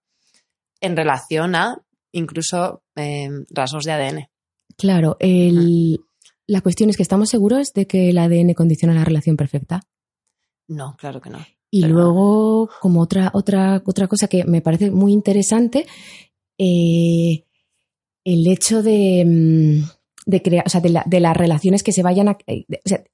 En 0.80 0.96
relación 0.96 1.54
a 1.54 1.82
incluso 2.12 2.82
em, 2.94 3.44
rasgos 3.50 3.84
de 3.84 3.92
ADN. 3.92 4.28
Claro, 4.76 5.16
la 6.46 6.60
cuestión 6.60 6.90
es 6.90 6.96
que 6.96 7.02
estamos 7.02 7.28
seguros 7.28 7.72
de 7.72 7.86
que 7.86 8.10
el 8.10 8.18
ADN 8.18 8.54
condiciona 8.54 8.94
la 8.94 9.04
relación 9.04 9.36
perfecta. 9.36 9.82
No, 10.68 10.96
claro 10.96 11.20
que 11.20 11.30
no. 11.30 11.38
Y 11.70 11.84
luego, 11.84 12.70
como 12.80 13.00
otra, 13.02 13.30
otra, 13.34 13.82
otra 13.84 14.06
cosa 14.06 14.28
que 14.28 14.44
me 14.44 14.62
parece 14.62 14.90
muy 14.90 15.12
interesante, 15.12 15.86
eh, 16.58 17.44
el 18.24 18.46
hecho 18.46 18.82
de, 18.82 19.24
mm, 19.26 19.88
de 20.26 20.42
crear, 20.42 20.64
o 20.66 20.70
sea, 20.70 20.80
de, 20.80 21.20
las 21.20 21.36
relaciones 21.36 21.82
que 21.82 21.92
se 21.92 22.02
vayan 22.02 22.28
a. 22.28 22.38
Eh, 22.46 22.64
o 22.70 22.88
sea, 22.88 23.04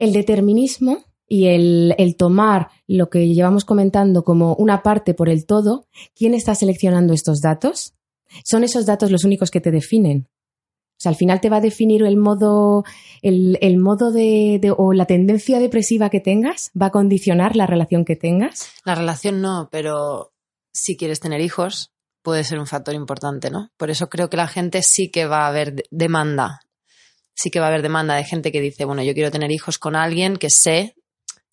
el 0.00 0.12
determinismo 0.12 1.04
y 1.28 1.46
el, 1.46 2.16
tomar 2.18 2.70
lo 2.88 3.08
que 3.08 3.28
llevamos 3.32 3.64
comentando 3.64 4.24
como 4.24 4.56
una 4.56 4.82
parte 4.82 5.14
por 5.14 5.28
el 5.28 5.46
todo, 5.46 5.86
¿quién 6.16 6.34
está 6.34 6.56
seleccionando 6.56 7.14
estos 7.14 7.40
datos? 7.40 7.94
¿Son 8.44 8.64
esos 8.64 8.84
datos 8.84 9.12
los 9.12 9.22
únicos 9.22 9.52
que 9.52 9.60
te 9.60 9.70
definen? 9.70 10.28
O 10.28 11.02
sea, 11.02 11.10
al 11.10 11.16
final 11.16 11.40
te 11.40 11.48
va 11.48 11.58
a 11.58 11.62
definir 11.62 12.02
el 12.02 12.16
modo, 12.16 12.84
el, 13.22 13.78
modo 13.78 14.10
de, 14.10 14.60
o 14.76 14.92
la 14.92 15.06
tendencia 15.06 15.60
depresiva 15.60 16.10
que 16.10 16.20
tengas, 16.20 16.72
va 16.80 16.86
a 16.86 16.90
condicionar 16.90 17.54
la 17.54 17.66
relación 17.66 18.04
que 18.04 18.16
tengas. 18.16 18.68
La 18.84 18.96
relación 18.96 19.40
no, 19.40 19.68
pero 19.70 20.32
si 20.74 20.96
quieres 20.96 21.20
tener 21.20 21.40
hijos, 21.40 21.92
puede 22.22 22.44
ser 22.44 22.58
un 22.58 22.66
factor 22.66 22.94
importante, 22.94 23.50
¿no? 23.50 23.70
Por 23.76 23.90
eso 23.90 24.10
creo 24.10 24.28
que 24.28 24.36
la 24.36 24.48
gente 24.48 24.82
sí 24.82 25.10
que 25.10 25.26
va 25.26 25.44
a 25.44 25.48
haber 25.48 25.84
demanda 25.90 26.60
sí 27.34 27.50
que 27.50 27.60
va 27.60 27.66
a 27.66 27.68
haber 27.68 27.82
demanda 27.82 28.14
de 28.14 28.24
gente 28.24 28.52
que 28.52 28.60
dice, 28.60 28.84
bueno, 28.84 29.02
yo 29.02 29.14
quiero 29.14 29.30
tener 29.30 29.50
hijos 29.50 29.78
con 29.78 29.96
alguien 29.96 30.36
que 30.36 30.50
sé 30.50 30.94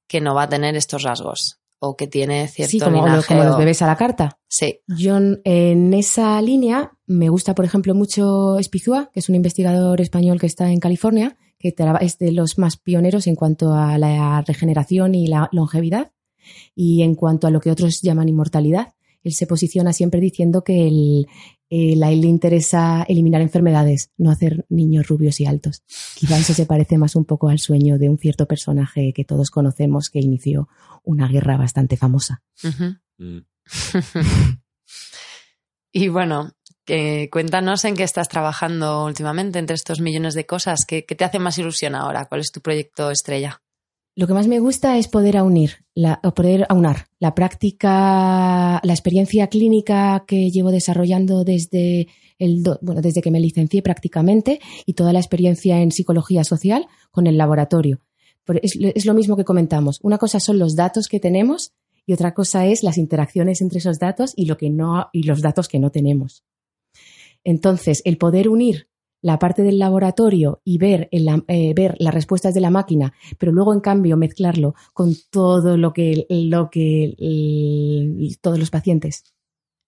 que 0.07 0.21
no 0.21 0.35
va 0.35 0.43
a 0.43 0.49
tener 0.49 0.75
estos 0.75 1.03
rasgos 1.03 1.59
o 1.79 1.95
que 1.95 2.07
tiene 2.07 2.47
cierto 2.47 2.71
sí, 2.71 2.79
como, 2.79 3.07
los 3.07 3.57
bebés 3.57 3.81
a 3.81 3.87
la 3.87 3.95
carta. 3.95 4.39
Sí. 4.47 4.79
Yo 4.87 5.17
en 5.17 5.93
esa 5.93 6.41
línea 6.41 6.91
me 7.05 7.29
gusta, 7.29 7.53
por 7.53 7.65
ejemplo, 7.65 7.93
mucho 7.93 8.57
Espizúa, 8.57 9.11
que 9.13 9.19
es 9.19 9.29
un 9.29 9.35
investigador 9.35 10.01
español 10.01 10.39
que 10.39 10.47
está 10.47 10.71
en 10.71 10.79
California, 10.79 11.37
que 11.59 11.73
es 12.01 12.17
de 12.17 12.31
los 12.31 12.57
más 12.57 12.77
pioneros 12.77 13.27
en 13.27 13.35
cuanto 13.35 13.73
a 13.73 13.97
la 13.97 14.41
regeneración 14.41 15.15
y 15.15 15.27
la 15.27 15.49
longevidad 15.51 16.11
y 16.75 17.03
en 17.03 17.15
cuanto 17.15 17.47
a 17.47 17.51
lo 17.51 17.59
que 17.59 17.71
otros 17.71 18.01
llaman 18.01 18.29
inmortalidad. 18.29 18.93
Él 19.27 19.33
se 19.33 19.45
posiciona 19.45 19.91
siempre 19.91 20.21
diciendo 20.21 20.63
que 20.63 20.87
el, 20.87 21.27
eh, 21.69 22.01
a 22.01 22.11
él 22.11 22.21
le 22.21 22.27
interesa 22.27 23.03
eliminar 23.09 23.41
enfermedades, 23.41 24.11
no 24.15 24.31
hacer 24.31 24.65
niños 24.69 25.07
rubios 25.09 25.41
y 25.41 25.45
altos. 25.45 25.83
Quizá 26.15 26.37
eso 26.37 26.53
se 26.53 26.65
parece 26.65 26.97
más 26.97 27.17
un 27.17 27.25
poco 27.25 27.49
al 27.49 27.59
sueño 27.59 27.97
de 27.97 28.07
un 28.07 28.17
cierto 28.17 28.45
personaje 28.45 29.11
que 29.13 29.25
todos 29.25 29.49
conocemos 29.49 30.09
que 30.09 30.19
inició 30.19 30.69
una 31.03 31.27
guerra 31.27 31.57
bastante 31.57 31.97
famosa. 31.97 32.41
Mm. 33.17 33.39
y 35.91 36.07
bueno, 36.07 36.53
cuéntanos 37.29 37.83
en 37.83 37.97
qué 37.97 38.03
estás 38.03 38.29
trabajando 38.29 39.03
últimamente 39.03 39.59
entre 39.59 39.75
estos 39.75 39.99
millones 39.99 40.35
de 40.35 40.45
cosas. 40.45 40.85
¿Qué, 40.87 41.03
¿Qué, 41.03 41.15
te 41.15 41.25
hace 41.25 41.39
más 41.39 41.57
ilusión 41.57 41.95
ahora? 41.95 42.27
¿Cuál 42.27 42.39
es 42.39 42.51
tu 42.53 42.61
proyecto 42.61 43.11
estrella? 43.11 43.61
Lo 44.17 44.25
que 44.25 44.33
más 44.33 44.47
me 44.47 44.59
gusta 44.59 44.97
es 44.97 45.07
poder 45.07 45.39
unir, 45.43 45.85
poder 46.35 46.65
aunar 46.69 47.05
la 47.19 47.35
práctica, 47.35 48.81
la 48.83 48.93
experiencia 48.93 49.45
clínica 49.45 50.23
que 50.25 50.49
llevo 50.49 50.71
desarrollando 50.71 51.43
desde 51.43 52.07
el, 52.39 52.63
bueno, 52.81 53.03
desde 53.03 53.21
que 53.21 53.29
me 53.29 53.39
licencié 53.39 53.83
prácticamente 53.83 54.59
y 54.87 54.93
toda 54.93 55.13
la 55.13 55.19
experiencia 55.19 55.79
en 55.81 55.91
psicología 55.91 56.43
social 56.43 56.87
con 57.11 57.27
el 57.27 57.37
laboratorio. 57.37 57.99
Es, 58.63 58.75
es 58.81 59.05
lo 59.05 59.13
mismo 59.13 59.37
que 59.37 59.45
comentamos. 59.45 59.99
Una 60.01 60.17
cosa 60.17 60.39
son 60.39 60.57
los 60.57 60.75
datos 60.75 61.09
que 61.09 61.19
tenemos 61.19 61.73
y 62.07 62.13
otra 62.13 62.33
cosa 62.33 62.65
es 62.65 62.81
las 62.81 62.97
interacciones 62.97 63.61
entre 63.61 63.77
esos 63.77 63.99
datos 63.99 64.33
y 64.35 64.45
lo 64.45 64.57
que 64.57 64.71
no 64.71 65.09
y 65.13 65.23
los 65.23 65.43
datos 65.43 65.67
que 65.67 65.77
no 65.77 65.91
tenemos. 65.91 66.43
Entonces, 67.43 68.01
el 68.03 68.17
poder 68.17 68.49
unir 68.49 68.87
la 69.21 69.39
parte 69.39 69.63
del 69.63 69.79
laboratorio 69.79 70.61
y 70.63 70.77
ver, 70.77 71.09
eh, 71.11 71.73
ver 71.73 71.95
las 71.99 72.13
respuestas 72.13 72.53
de 72.53 72.61
la 72.61 72.69
máquina, 72.69 73.13
pero 73.37 73.51
luego 73.51 73.73
en 73.73 73.79
cambio 73.79 74.17
mezclarlo 74.17 74.75
con 74.93 75.15
todo 75.31 75.77
lo 75.77 75.93
que, 75.93 76.25
lo 76.29 76.69
que 76.69 77.15
todos 78.41 78.59
los 78.59 78.69
pacientes 78.69 79.23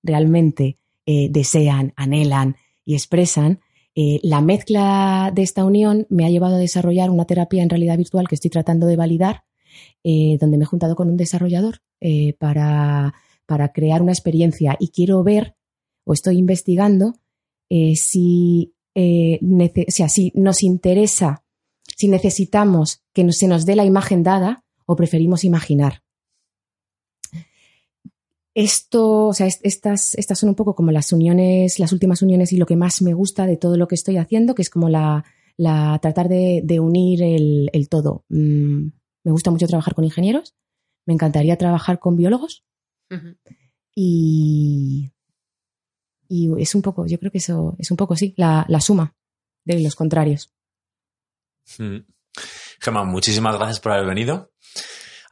realmente 0.01 0.77
eh, 1.05 1.29
desean, 1.29 1.93
anhelan 1.95 2.55
y 2.85 2.95
expresan, 2.95 3.59
eh, 3.95 4.19
la 4.23 4.41
mezcla 4.41 5.31
de 5.33 5.43
esta 5.43 5.65
unión 5.65 6.07
me 6.09 6.25
ha 6.25 6.29
llevado 6.29 6.55
a 6.55 6.59
desarrollar 6.59 7.09
una 7.09 7.25
terapia 7.25 7.61
en 7.61 7.69
realidad 7.69 7.97
virtual 7.97 8.27
que 8.27 8.35
estoy 8.35 8.49
tratando 8.49 8.87
de 8.87 8.95
validar, 8.95 9.43
donde 10.03 10.57
me 10.57 10.63
he 10.63 10.67
juntado 10.67 10.95
con 10.95 11.09
un 11.09 11.17
desarrollador 11.17 11.81
para, 12.39 13.13
para 13.45 13.71
crear 13.71 14.01
una 14.01 14.11
experiencia 14.11 14.75
y 14.79 14.89
quiero 14.89 15.23
ver 15.23 15.55
o 16.05 16.13
estoy 16.13 16.37
investigando 16.37 17.15
si 17.69 18.73
eh, 18.99 19.85
si 19.89 20.31
nos 20.35 20.63
interesa, 20.63 21.43
si 21.95 22.07
necesitamos 22.07 23.01
que 23.13 23.31
se 23.31 23.47
nos 23.47 23.65
dé 23.65 23.75
la 23.75 23.85
imagen 23.85 24.23
dada 24.23 24.63
o 24.85 24.95
preferimos 24.95 25.43
imaginar. 25.43 26.03
esto, 28.55 29.27
o 29.27 29.33
sea, 29.33 29.47
estas, 29.47 30.15
estas 30.15 30.39
son 30.39 30.49
un 30.49 30.55
poco 30.55 30.75
como 30.75 30.91
las 30.91 31.13
uniones, 31.13 31.79
las 31.79 31.93
últimas 31.93 32.21
uniones 32.21 32.51
y 32.51 32.57
lo 32.57 32.65
que 32.65 32.75
más 32.75 33.01
me 33.01 33.13
gusta 33.13 33.45
de 33.45 33.55
todo 33.55 33.77
lo 33.77 33.88
que 33.88 33.95
estoy 33.95 34.17
haciendo, 34.17 34.53
que 34.53 34.63
es 34.63 34.69
como 34.69 34.89
la, 34.89 35.23
la 35.55 35.97
tratar 36.01 36.27
de, 36.27 36.62
de 36.63 36.79
unir 36.79 37.23
el, 37.23 37.69
el 37.71 37.88
todo. 37.88 38.25
Mm, 38.29 38.88
me 39.23 39.31
gusta 39.31 39.51
mucho 39.51 39.67
trabajar 39.67 39.95
con 39.95 40.03
ingenieros, 40.03 40.55
me 41.05 41.13
encantaría 41.13 41.57
trabajar 41.57 41.99
con 41.99 42.17
biólogos 42.17 42.65
y, 43.95 45.12
y 46.29 46.49
es 46.61 46.75
un 46.75 46.81
poco, 46.81 47.05
yo 47.07 47.19
creo 47.19 47.31
que 47.31 47.39
eso 47.39 47.75
es 47.79 47.91
un 47.91 47.97
poco, 47.97 48.15
sí, 48.15 48.33
la, 48.37 48.65
la 48.69 48.79
suma 48.79 49.15
de 49.65 49.81
los 49.81 49.95
contrarios. 49.95 50.53
Mm. 51.77 51.97
Gemma, 52.79 53.03
muchísimas 53.03 53.57
gracias 53.57 53.79
por 53.79 53.91
haber 53.91 54.07
venido. 54.07 54.51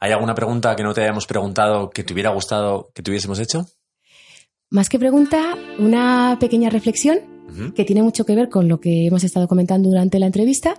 ¿Hay 0.00 0.12
alguna 0.12 0.34
pregunta 0.34 0.76
que 0.76 0.82
no 0.82 0.92
te 0.92 1.02
hayamos 1.02 1.26
preguntado 1.26 1.90
que 1.90 2.04
te 2.04 2.12
hubiera 2.12 2.30
gustado 2.30 2.90
que 2.94 3.02
tuviésemos 3.02 3.38
hecho? 3.38 3.66
Más 4.70 4.88
que 4.88 4.98
pregunta, 4.98 5.56
una 5.78 6.36
pequeña 6.38 6.68
reflexión 6.68 7.20
que 7.74 7.86
tiene 7.86 8.02
mucho 8.02 8.26
que 8.26 8.34
ver 8.34 8.50
con 8.50 8.68
lo 8.68 8.78
que 8.78 9.06
hemos 9.06 9.24
estado 9.24 9.48
comentando 9.48 9.88
durante 9.88 10.18
la 10.18 10.26
entrevista 10.26 10.74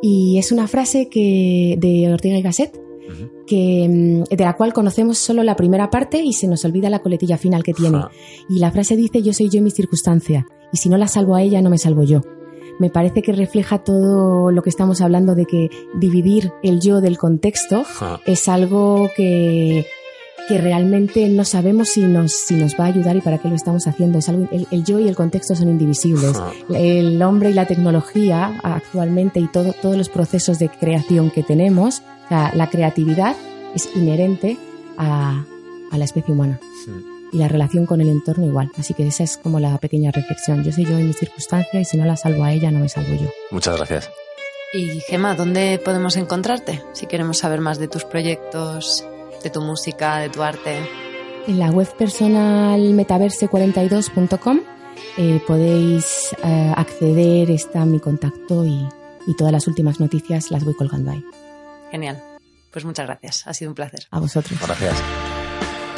y 0.00 0.38
es 0.38 0.52
una 0.52 0.68
frase 0.68 1.08
que 1.08 1.74
de 1.78 2.12
Ortega 2.12 2.38
y 2.38 2.42
Gasset 2.42 2.78
Que 3.46 3.86
mm, 3.88 4.34
de 4.34 4.44
la 4.44 4.54
cual 4.54 4.72
conocemos 4.72 5.18
solo 5.18 5.42
la 5.42 5.56
primera 5.56 5.90
parte 5.90 6.22
y 6.22 6.32
se 6.32 6.48
nos 6.48 6.64
olvida 6.64 6.90
la 6.90 7.00
coletilla 7.00 7.38
final 7.38 7.62
que 7.62 7.74
tiene. 7.74 7.98
Y 8.48 8.58
la 8.58 8.70
frase 8.70 8.96
dice 8.96 9.22
yo 9.22 9.32
soy 9.32 9.48
yo 9.48 9.58
en 9.58 9.64
mi 9.64 9.70
circunstancia 9.70 10.46
y 10.72 10.78
si 10.78 10.88
no 10.88 10.96
la 10.96 11.08
salvo 11.08 11.34
a 11.34 11.42
ella 11.42 11.60
no 11.60 11.70
me 11.70 11.78
salvo 11.78 12.02
yo. 12.02 12.22
Me 12.78 12.90
parece 12.90 13.22
que 13.22 13.32
refleja 13.32 13.78
todo 13.78 14.50
lo 14.50 14.62
que 14.62 14.70
estamos 14.70 15.00
hablando 15.00 15.34
de 15.34 15.44
que 15.44 15.70
dividir 15.94 16.52
el 16.62 16.80
yo 16.80 17.00
del 17.00 17.18
contexto 17.18 17.84
es 18.26 18.48
algo 18.48 19.10
que, 19.14 19.86
que 20.48 20.58
realmente 20.58 21.28
no 21.28 21.44
sabemos 21.44 21.90
si 21.90 22.02
nos, 22.02 22.32
si 22.32 22.54
nos 22.54 22.74
va 22.74 22.84
a 22.84 22.88
ayudar 22.88 23.16
y 23.16 23.20
para 23.20 23.38
qué 23.38 23.48
lo 23.48 23.54
estamos 23.54 23.86
haciendo. 23.86 24.18
Es 24.18 24.28
algo, 24.28 24.48
el, 24.50 24.66
el 24.70 24.84
yo 24.84 24.98
y 24.98 25.06
el 25.06 25.14
contexto 25.14 25.54
son 25.54 25.68
indivisibles. 25.68 26.32
El 26.70 27.22
hombre 27.22 27.50
y 27.50 27.54
la 27.54 27.66
tecnología 27.66 28.58
actualmente 28.62 29.38
y 29.38 29.48
todo, 29.48 29.74
todos 29.80 29.96
los 29.96 30.08
procesos 30.08 30.58
de 30.58 30.68
creación 30.68 31.30
que 31.30 31.42
tenemos, 31.42 32.02
sea, 32.32 32.52
la 32.54 32.68
creatividad 32.70 33.36
es 33.74 33.88
inherente 33.94 34.56
a, 34.98 35.44
a 35.90 35.98
la 35.98 36.04
especie 36.04 36.32
humana 36.34 36.58
Mm. 36.86 37.36
y 37.36 37.38
la 37.38 37.46
relación 37.48 37.86
con 37.86 38.00
el 38.00 38.08
entorno 38.08 38.44
igual. 38.46 38.70
Así 38.76 38.92
que 38.94 39.06
esa 39.06 39.22
es 39.22 39.36
como 39.36 39.60
la 39.60 39.78
pequeña 39.78 40.10
reflexión. 40.10 40.64
Yo 40.64 40.72
soy 40.72 40.84
yo 40.84 40.98
en 40.98 41.06
mi 41.06 41.12
circunstancia 41.12 41.80
y 41.80 41.84
si 41.84 41.96
no 41.96 42.04
la 42.04 42.16
salvo 42.16 42.42
a 42.44 42.52
ella, 42.52 42.70
no 42.72 42.80
me 42.80 42.88
salvo 42.88 43.14
yo. 43.14 43.28
Muchas 43.50 43.76
gracias. 43.76 44.10
Y 44.74 45.00
Gema, 45.08 45.34
¿dónde 45.34 45.80
podemos 45.84 46.16
encontrarte? 46.16 46.82
Si 46.92 47.06
queremos 47.06 47.38
saber 47.38 47.60
más 47.60 47.78
de 47.78 47.88
tus 47.88 48.04
proyectos, 48.04 49.04
de 49.44 49.50
tu 49.50 49.60
música, 49.60 50.18
de 50.18 50.28
tu 50.30 50.42
arte. 50.42 50.76
En 51.46 51.58
la 51.58 51.70
web 51.70 51.88
personal 51.96 52.80
metaverse42.com 52.80 54.60
eh, 55.18 55.40
podéis 55.46 56.34
eh, 56.44 56.72
acceder, 56.76 57.50
está 57.50 57.84
mi 57.84 58.00
contacto 58.00 58.64
y, 58.64 58.88
y 59.26 59.34
todas 59.36 59.52
las 59.52 59.66
últimas 59.68 60.00
noticias 60.00 60.50
las 60.50 60.64
voy 60.64 60.74
colgando 60.74 61.10
ahí. 61.12 61.24
Genial. 61.92 62.20
Pues 62.72 62.86
muchas 62.86 63.06
gracias. 63.06 63.46
Ha 63.46 63.52
sido 63.52 63.70
un 63.70 63.74
placer. 63.74 64.06
A 64.10 64.18
vosotros. 64.18 64.58
Gracias. 64.64 64.94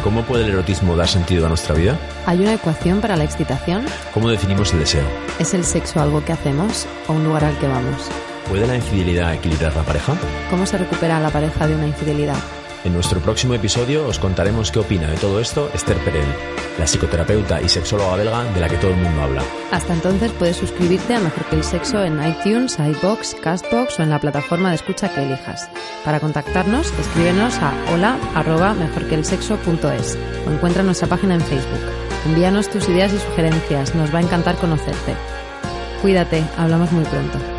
¿Cómo 0.03 0.23
puede 0.25 0.45
el 0.45 0.51
erotismo 0.51 0.97
dar 0.97 1.09
sentido 1.09 1.47
a 1.47 1.49
nuestra 1.49 1.75
vida? 1.75 1.99
¿Hay 2.27 2.41
una 2.41 2.53
ecuación 2.53 3.01
para 3.01 3.17
la 3.17 3.25
excitación? 3.25 3.87
¿Cómo 4.13 4.29
definimos 4.29 4.73
el 4.75 4.81
deseo? 4.81 5.07
¿Es 5.39 5.55
el 5.55 5.65
sexo 5.65 6.03
algo 6.03 6.23
que 6.25 6.33
hacemos 6.33 6.87
o 7.07 7.13
un 7.13 7.25
lugar 7.25 7.45
al 7.45 7.57
que 7.59 7.69
vamos? 7.69 8.11
¿Puede 8.49 8.67
la 8.67 8.75
infidelidad 8.75 9.33
equilibrar 9.33 9.75
la 9.75 9.83
pareja? 9.85 10.15
¿Cómo 10.51 10.67
se 10.67 10.77
recupera 10.77 11.21
la 11.21 11.31
pareja 11.31 11.67
de 11.67 11.77
una 11.77 11.87
infidelidad? 11.87 12.37
En 12.85 12.93
nuestro 12.93 13.19
próximo 13.21 13.55
episodio 13.55 14.07
os 14.07 14.19
contaremos 14.19 14.71
qué 14.71 14.79
opina 14.79 15.09
de 15.09 15.17
todo 15.17 15.41
esto 15.41 15.71
Esther 15.73 15.97
Perel, 16.05 16.27
la 16.79 16.85
psicoterapeuta 16.85 17.63
y 17.63 17.69
sexóloga 17.71 18.17
belga 18.17 18.45
de 18.45 18.61
la 18.61 18.69
que 18.69 18.77
todo 18.77 18.91
el 18.91 18.99
mundo 18.99 19.23
habla. 19.23 19.43
Hasta 19.73 19.95
entonces 19.95 20.31
puedes 20.33 20.59
suscribirte 20.59 21.15
a 21.15 21.21
Mejor 21.21 21.47
que 21.47 21.57
el 21.57 21.65
Sexo 21.65 22.05
en 22.05 22.23
iTunes, 22.23 22.79
iBox, 22.79 23.37
Castbox 23.37 23.99
o 23.99 24.03
en 24.03 24.11
la 24.11 24.21
plataforma 24.21 24.69
de 24.69 24.75
escucha 24.77 25.09
que 25.15 25.23
elijas. 25.23 25.71
Para 26.05 26.21
contactarnos, 26.21 26.93
escríbenos 26.99 27.55
a 27.57 27.73
hola 27.95 28.19
o 30.47 30.51
encuentra 30.51 30.83
nuestra 30.83 31.09
página 31.09 31.37
en 31.37 31.41
Facebook. 31.41 31.81
Envíanos 32.27 32.69
tus 32.69 32.87
ideas 32.91 33.15
y 33.15 33.19
sugerencias, 33.19 33.95
nos 33.95 34.15
va 34.15 34.19
a 34.19 34.23
encantar 34.23 34.57
conocerte. 34.57 35.15
Cuídate, 36.03 36.45
hablamos 36.59 36.93
muy 36.93 37.05
pronto. 37.05 37.54